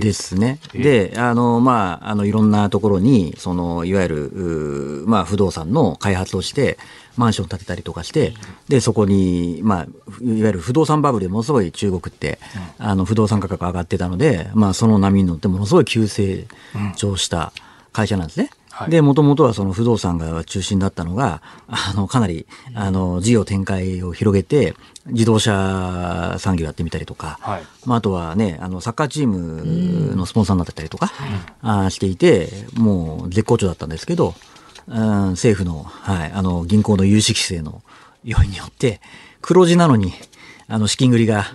[0.00, 0.58] ですね。
[0.74, 6.78] えー、で、あの、まあ、あの、いろんなところに、その、いわゆる、まあ、不動産の開発をして、
[7.16, 8.32] マンション建てたりとかして、
[8.68, 9.82] で、そこに、まあ、
[10.22, 12.38] いわゆる不動産バブルでものすごい中国って、
[12.78, 16.46] あの、不動産価格上がってたので、まあ、その波に乗ってものすごい急成
[16.96, 17.52] 長した
[17.92, 18.50] 会社なんですね。
[18.86, 24.74] で、もともとはその不動産が中心だったのが、あの、かなり、あの、事業展開を広げて、
[25.06, 31.12] 自動車産業やってみたりとか、はい、まあ、あとはね、あの、サッカーチームのスポンサーになったりとか、
[31.62, 34.34] あしていて、もう絶好調だったんですけど、
[34.86, 37.82] うん、政府の、はい、あの、銀行の融資規制の
[38.24, 39.00] 要因によって、
[39.40, 40.12] 黒字なのに、
[40.68, 41.46] あの、資金繰りが、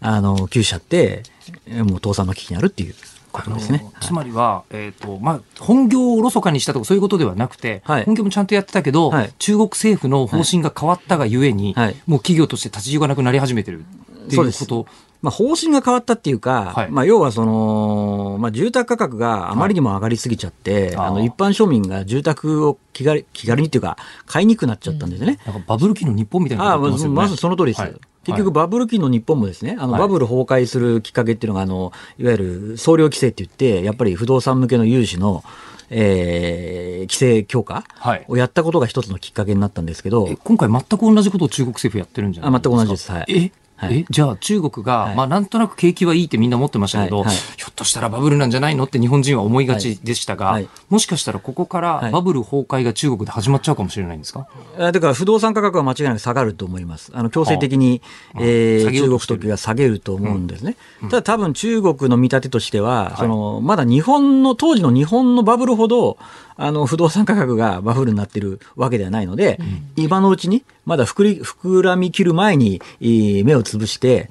[0.00, 1.22] あの、急しちゃって、
[1.68, 2.94] もう倒産の危機にあるっていう
[3.34, 3.84] ことですね。
[4.00, 14.86] つまりは、えっ、ー、と、まあ、本業をおろそかにしたとかそういうことではなくて、はい、本業もちゃんとやってたけど、はい、中国政府の方針が変わったがゆえに、はい、もう企業として立ち行かなくなり始めてるっていうこと。
[15.22, 25.38] まあ、方針が変わったっていうか、まあ、要はその、まあ、住宅価格があまりにも上がりすぎちゃって、あの一般庶民が住宅を気軽気軽にっていうか、買いにくくなっちゃったんですね。
[25.46, 28.00] うん、なんかバブル期の日本みたいな、ね、あまずその通りです。
[28.24, 35.42] 結局バブル期の日本もですね、あのバブル崩壊するきっかけっていうのが、あの、いわゆる総量規制って言って、やっぱり不動産向けの融資の、
[35.90, 37.84] えー、規制強化
[38.28, 42.70] をやったことが一つのきっかけになったんですけど、今回全く同じことを中国政府やってるんじゃないですか？
[42.70, 43.12] 全く同じです。
[43.12, 43.24] はい。
[43.28, 47.26] えはい、えじゃあ中国が、はい、まあ、なんとなく景気はいいってみんな思ってましたけど、はい。
[47.26, 54.48] はい、ひょっとしたらバブルなんじゃないのって日本人は思いがちでしたが、もしかしたらここからバブル崩壊が中国で始まっちゃうかもしれないんですか、
[54.78, 57.10] だから不動産価格は間違いなく下がると思います。
[57.14, 58.00] あの強制的に、
[58.32, 60.76] はあ、えー、中国時が下げると思うんですね。
[61.00, 61.06] うん。
[61.06, 66.16] うん、ただ多分中国の見立てとしては、そのまだ日本の、当時の日本のバブルほど、
[66.56, 69.58] あの不動産価格がバブルになってるわけではないので、
[69.96, 74.28] うん、今のうちに、まだ膨らみきる前に目をつぶして、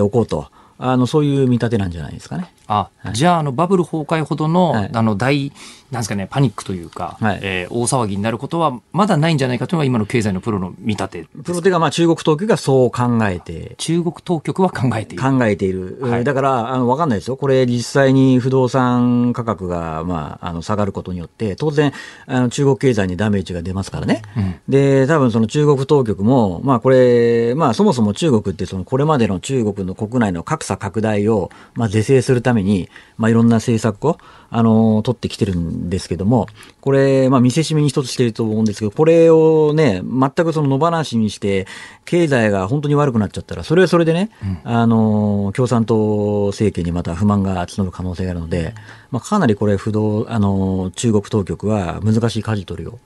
[0.00, 0.48] おこうと。
[0.78, 2.52] あのそういう見立てなんじゃないですかね。
[2.66, 5.52] あ、はい、じゃああのバブル崩壊ほどの、はい、あの大
[5.90, 11.28] なんですかね、パニックというか、はいえー大騒ぎになることはまだないんじゃないかというのが今の経済のプロの見立て。
[11.44, 15.22] プロテがまあ中国当局がそう考えて、中国当局は考えている。
[15.22, 15.98] 考えている。
[16.00, 17.36] はいだから、あの、わかんないですよ。
[17.36, 21.92] これ実際に不動産価格が、まあ、あの、下がることによって、当然、
[22.26, 24.22] あの、中国経済にダメージが出ますからね。
[24.68, 34.18] で、多分その中国当局も、まあこれ、まあそもそも中国ってそのこれまでの中国の国内の格差拡大を、まあ是正するために、まあいろんな政策を、
[34.50, 36.46] あの、取ってきてるんですけども、
[36.80, 41.66] これ、まあ見せしめに一つしてると思うんですけど、これをね、全くその野放しにして、
[42.04, 44.30] 経済が本当に悪くなっちゃったら、それはそれでね、
[44.64, 48.74] あの、共産党政権にまた不満が募る可能性があるので、
[49.10, 52.98] まあかなりこれ不動、あの、中国当局は難しい舵取りを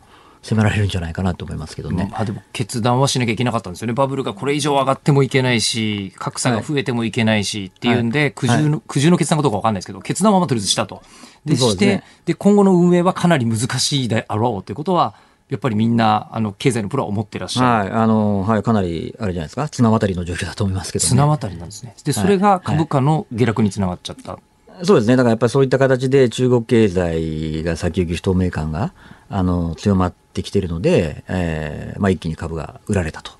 [0.43, 2.09] 迫られるんじゃないかなと思いますけどね。
[2.11, 3.93] まあでも決断はしなきゃいけなかったんですよね。
[3.93, 11.03] バブルがこれ以上上がってもいけないし、格差が増えてもいけないしっていうんで、苦渋の、苦渋の決断かどうかわかんないですけど、決断はまあとりあえずしたと。
[11.45, 15.15] で、して、ねで、今後の運営はかなり難しいであろうということは、
[15.51, 17.67] やっぱりみんな、あの、経済のプロは思ってらっしゃる。
[17.67, 21.09] はい、あの、はい、かなり、あれじゃないですか、綱渡りの状況だと思いますけどね。
[21.09, 21.95] 綱渡りなんですね。
[22.05, 24.39] で、それが株価の下落につながっちゃった。
[24.85, 25.17] そうですね。
[25.17, 28.93] だからやっぱりそういった形で中国経済が先行き不透明感が、
[29.29, 33.33] あの、強まってきているので、えーまあ一気に株が売られたと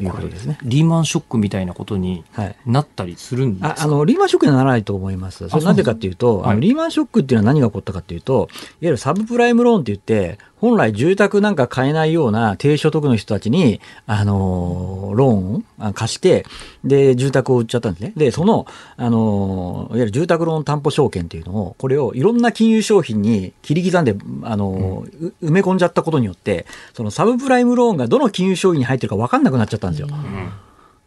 [0.00, 0.58] いうことですね。
[0.62, 2.56] リーマンショックみたいなことにはい。
[2.66, 3.68] なったりするんですか？
[3.80, 5.48] ああの、リーマンショックにはならないと思います。
[5.48, 8.48] それなんでかっていうと、はいあのリーマンショックっていうのは何が起こったかっていうと、いわ
[8.80, 16.46] ゆるサブプライムローンって言って、本来住宅なんか買えないような低所得の人たちに、あのーローン貸して、
[16.84, 18.14] で、住宅を売っちゃったんですね。
[18.16, 25.04] で、その、あのーいわゆる住宅ローン担保証券っていうのを、これをいろんな金融商品に切り刻んで、あの
[25.42, 30.08] 埋め込んじゃったことによって、そのサブプライムローンがどの金融商品に入ってるか分かんなくなっちゃったんですよ。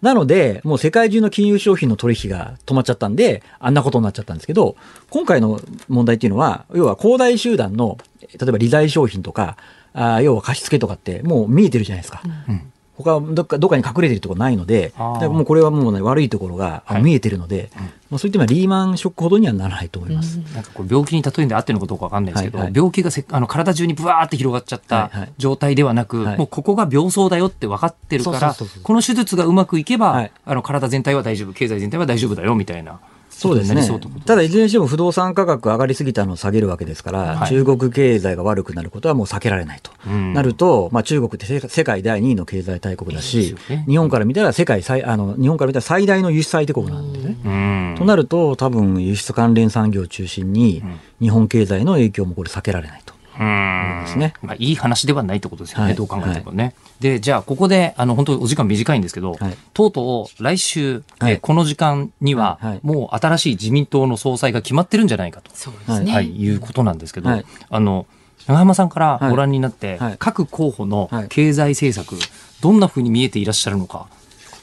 [0.02, 4.76] なので、もう世界中の金融商品の取引が止まっちゃったんで、あんなことになっちゃったんですけど、
[5.10, 9.58] 今回の問題っていうのは、要は恒大集団の、例えば利財商品とか、
[9.94, 12.22] あー要は貸付とかってもう見えてるじゃないですか。
[12.48, 17.04] うん他はどっかどっかに隠れてるところないので、だもうこれはもう、ね、悪いところがはい。
[17.04, 17.70] 見えてるので、
[18.10, 20.38] まあ、そういった意味ではリーマンショックほどにはならないと思います。
[20.54, 22.74] なんかこれ病気に例えんで合ってるのかどうかわかんないですけど、はいはい。
[22.76, 25.34] 病気がせあの体中にブワーって広がっちゃったはいはい。
[25.38, 26.38] 状態ではなく、はい。
[26.38, 30.32] もうここが病巣だよって分かってるからこの手術がうまくいけば、はい。
[30.46, 33.00] あの体全体は大丈夫経済全体は大丈夫だよみたいな
[33.38, 33.88] そうですね。
[34.26, 39.92] ただ、いずれにしても不動産価格上がりすぎたのを下げるわけですから、はい中国経済が悪くなることはもう避けられないと。
[40.08, 47.38] うんなると、まあ、中国って世世界第2位の経済大国だし、ね日本から見たら世界最、あの、日本から見たら最大の輸出相手国なんですね。
[47.46, 50.82] うんとなると、多分輸出関連産業を中心に、
[51.22, 53.17] 日本経済の影響もこれ避けられないと。
[53.40, 54.04] うん。
[54.06, 54.34] ですね。
[54.42, 55.96] まあ、いい話ではないってことですよね、はい。
[55.96, 56.74] どう考えてもね。
[57.00, 59.58] で、じゃあ、ここで、あの、本当お時間短いんですけど、はい。
[59.74, 61.34] とうとう来週、はい。
[61.34, 62.80] えーこの時間には、はい。
[62.84, 65.52] もう新しい自民党の総裁が決まってるんじゃないかと。
[65.54, 66.12] そうですね。
[66.12, 67.46] はい、いうことなんですけど、はい。
[67.70, 68.06] あの、
[68.48, 69.30] 長浜さんからはい。
[69.30, 70.16] ご覧になって、はい。
[70.18, 71.28] 各候補のはい。
[71.30, 72.20] 経済政策、
[72.62, 74.08] どんなふうに見えていらっしゃるのか、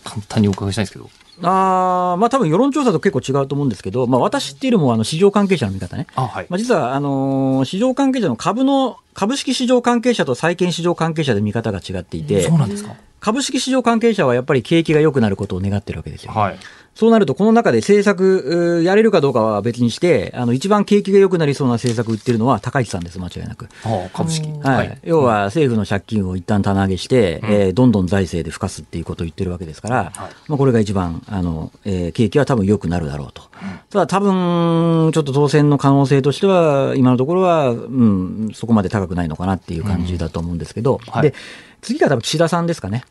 [0.03, 1.09] 簡単にお伺いしたいんですけど。
[1.43, 6.07] あーまあ多分世論調査と結構違うと思うんですけど、まあ私っていうよりもあの市場関係者の見方ね。
[6.14, 6.47] あ、はい。
[6.49, 12.95] まあ、実は、あのー市場関係者の株の、株式市場関係者と債券市場関係者で見方が違っていてそう、なんですか。
[13.20, 16.32] 株式市場関係者はやっぱり景気が良くなることを願ってるわけですよ。
[16.32, 16.59] はい。
[16.95, 23.68] そうなると、この中で政策、やれるかどうかは別にして、あの、一番景気が良くなりそうな政策を売ってるのは高市さんです、間違いなく。
[23.84, 24.49] あ株式。
[24.62, 24.99] はい。
[25.03, 30.12] 要は、政府の借金を一旦棚上げして、えーどんどん財政で付加すっていうことを言ってるわけですから、はい
[30.49, 33.42] まあ、これが一番、あの、えー景気は多分良くなるだろうと。
[33.90, 41.34] ただ多分、ちょっと当選の可能性としては、今のところは、うん、そこまで高くないのかなっていう感じだと思うんですけど、はいで、
[41.82, 43.05] 次が多分岸田さんですかね。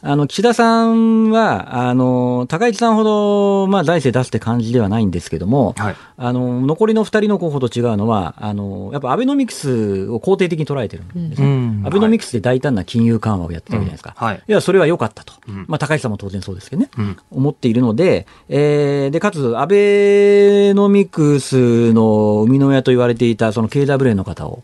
[0.00, 5.96] あの、岸田さんは、あの、高市さんほど、まあ、財政出すって感じではないんですけども、はい。
[6.16, 11.48] あの、残りの二人の候補と違うのは、あの、やっぱアベノミクスを肯定的に捉えてるんですね。
[11.48, 14.14] うんアベノミクスで大胆な金融緩和をやってたわけじゃないですか。
[14.16, 14.42] はい。
[14.46, 15.34] いや、それは良かったと。
[15.48, 16.90] うんまあ、高市さんも当然そうですけどね。
[16.96, 17.16] うん。
[17.32, 24.62] 思っているので、えーで、かつ、アベノミクスの生みの親と言われていた、その経済ブレーンの方を、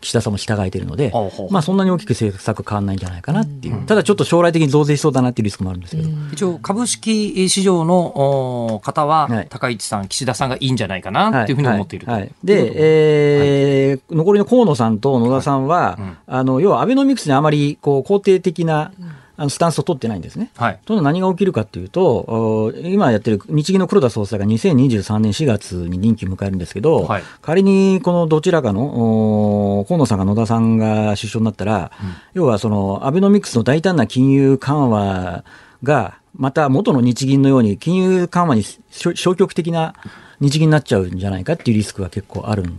[0.00, 1.12] 岸田さんも従えているので
[1.50, 3.84] まあ、そんなに大きく政策変わんないんじゃないかなっていう。
[3.86, 6.08] ただ、ちょっと将来的に増税しそうだなっていうリスクもあるんですけど。
[6.32, 9.46] 一応、株式市場のお方は、はい。
[9.48, 12.12] 高市さん、岸田さんがいいんじゃないかなっていうふうに思っていると。
[12.12, 18.92] はいはいで、えー残りの河野さんと野田さんは、あの要はアベノミクスにあまりこう肯定的な、
[19.40, 20.50] あのスタンスを取ってないんですね。
[20.54, 20.78] はい。
[20.84, 31.90] と何が起きるかというと、お今やってる日銀の黒田総裁が2023年4月に任期を迎えるんですけど、はい仮にこのどちらかのお河野さんが野田さんが首相になったら、
[32.34, 35.42] 要はそのアベノミクスの大胆な金融緩和
[35.82, 39.94] が、また元の日銀のように金融緩和に消消極的な
[40.40, 42.70] 日銀になっちゃうんじゃないかっていうリスクが結構あるんっ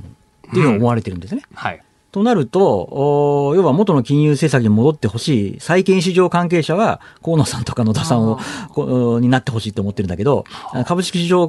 [0.52, 1.42] ていうふうに思われてるんですね。
[1.56, 1.82] はい。
[2.12, 8.40] となると、お要は元の金融政策に戻ってほしい債券市場関係者は河野さんとか野田さんを
[8.74, 10.46] こになってほしいと思ってるんだけど、
[10.86, 11.48] 株式市場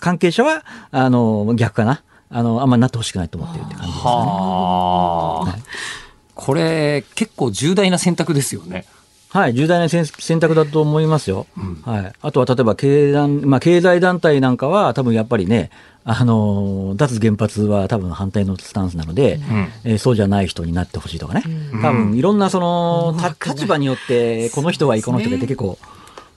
[0.00, 2.02] 関係者はあの逆かな？
[2.30, 4.16] あの、あんまりなってほしくないと思ってるって感じですかね。
[4.16, 5.58] はあ。
[6.34, 8.84] これ、結構重大な選択ですよね。
[9.30, 11.46] はい、重大な選選択だと思いますよ。
[11.84, 12.12] はい。
[12.20, 15.70] あとは例えば経団、まあ、経済団体なんかは多分やっぱりね、
[16.10, 19.38] あの、脱原発は多分反対のスタンスなので、
[19.84, 21.42] えーそうじゃない人になってほしいとかね。
[21.82, 25.78] 多分いろんなその、た立場によって、この人はいいこの人がいて結構、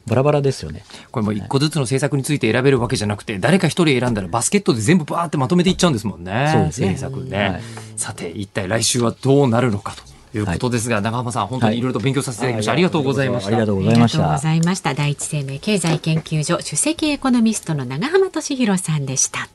[0.07, 0.83] バラバラですよね。
[1.11, 6.49] これもう一個ずつの政策について選べるわけじゃなくて、誰か一人選んだらバスケットで全部バーってまとめていっちゃうんですもんね。
[6.51, 7.37] そうですね政策ね。
[7.37, 7.61] はい
[7.95, 9.93] さて、一体来週はどうなるのか
[10.33, 12.71] ということですが、長浜さん、本当にいろいろと勉強させていただきました。
[12.71, 13.47] ありがとうございました。
[13.49, 14.41] ありがとうごあざいましたりがとうご。
[14.41, 14.93] ざいました。
[14.95, 19.49] 第一生命経済研究所首席エコノミストの長浜俊弘さんでした。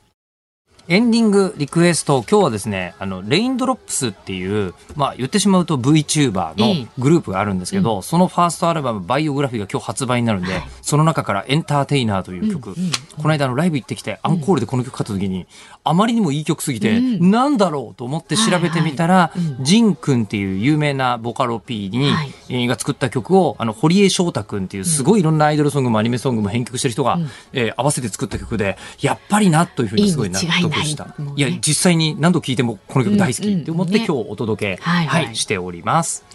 [0.89, 12.73] エンディングリクエスト、今日はですね、あの、レインドロップスっていう、まあ言ってしまうと VTuber ええのグループがあるんですけど、そのファーストアルバム、バイオグラフィーが今日発売になるんで、その中からエンターテイナーという曲、
[13.17, 15.45] この間あのライブ行ってきて、アンコールでこの曲買った時に、
[15.83, 27.19] あまりにもいい曲すぎて、なんだろうと思って調べてみたら、ジンくんっていう有名なボカロ P に、が作った曲を、あの、堀江翔太くんっていうすごいいろんなアイドルソングもアニメソングも編曲してる人が、
[27.51, 31.15] えー合わせて作った曲で、やっぱりなというふうにすごい納得した。
[31.35, 31.41] い。
[31.41, 35.25] や、実際に何度聴いてもこの曲大好きって思って今日お届け、はいはい。
[35.25, 36.25] はい、しております。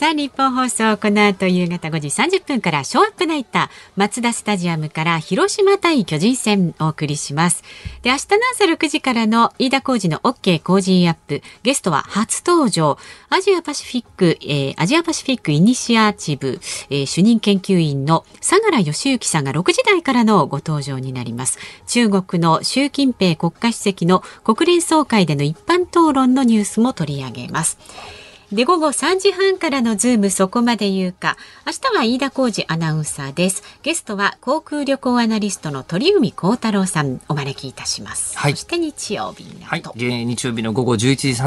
[0.00, 7.62] さあ、日本放送、この後夕方5時30分から、ショーアップナイター、マツダスタジアムから広島対巨人戦お送りします。
[8.00, 12.96] で、明日の朝6時からの飯田浩二の OK 工事アップ、ゲストは初登場、
[13.28, 21.58] アジアパシフィック、えーアジアパシフィックイニシアチブ、えー主任研究員の相良祥之さんが6時台からのご登場になります。
[21.86, 27.76] 中国の習近平国家主席の国連総会での一般討論のニュースも取り上げます。
[28.52, 31.36] で、午後3時半からのズームそこまで言うか。
[31.64, 33.62] 明日は飯田浩二アナウンサーです。
[33.84, 38.36] ゲストは航空旅行アナリストの鳥海幸太郎さんお招きいたします。
[38.36, 40.98] はいそして日曜日はい日曜日の午後11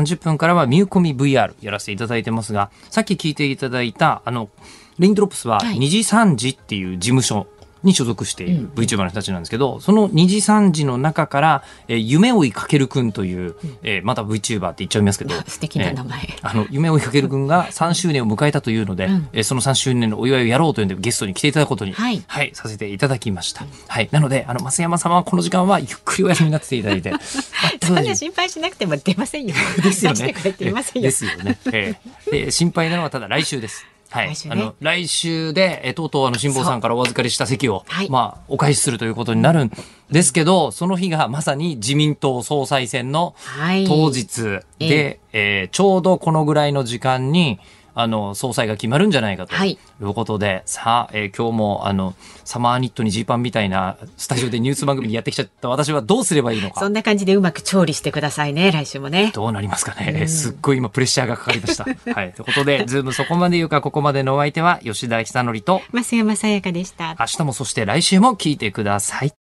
[0.03, 4.49] 時30分からは、ミューコミ VR やらせていただいてますが、さっき聞いていただいた、あの、
[4.97, 7.47] レインドロップスは、はい二次三次っていう事務所
[7.83, 16.19] に所属している VTuber の人たちなんですけど、その二次三次の中から、えー夢追いかけるくんという、えーまた VTuber って言っちゃいますけど、素敵な名前。
[16.41, 22.23] あの、夢追いかける君が3周年を迎えたというので、うんえーその3周年のお祝いをやろうというんでゲストに来ていただくことに、はい
[22.53, 23.65] させていただきました。
[23.87, 24.09] はい。
[24.11, 27.13] なので、あの、増山様はこの時間はゆっくりお休みになっていただいて。
[27.83, 29.55] そんな心配しなくても出ませんよ。
[29.81, 31.01] ですよ出してねくれていません。
[31.01, 31.11] よで。
[31.11, 31.57] すよね。
[31.71, 31.95] え
[32.27, 33.92] えで心配なのはただ来週です。
[34.13, 34.27] はい。
[34.27, 39.71] 来週ねあの、来週で、えとうとうあの、辛坊さんからお預かりした席を、はいまあ、お返しするということになるん
[40.11, 43.87] ですけど、その日がまさに自民党総裁選のはい。
[43.87, 47.59] 当日で、えーちょうどこのぐらいの時間に、
[47.95, 56.93] あの、総裁が決まるんじゃないかとはいいうことで、さあ、えー今日も、あの、サマーニットにジーパンみたいなスタジオでニュース番組にやってきちゃった私はどうすればいいのかそん。
[56.93, 59.31] な感じでうまく調理してくださいね、来週もね。
[59.33, 60.27] どうなりますかね。
[60.27, 61.85] すっごい今プレッシャーがかかりました。
[62.13, 62.33] はい。
[62.33, 67.15] ということで、ズームそこまで言うか、ここまでのお相手は吉田久典と、増山さやかでした。
[67.19, 69.42] 明日もそして来週も聞いてください。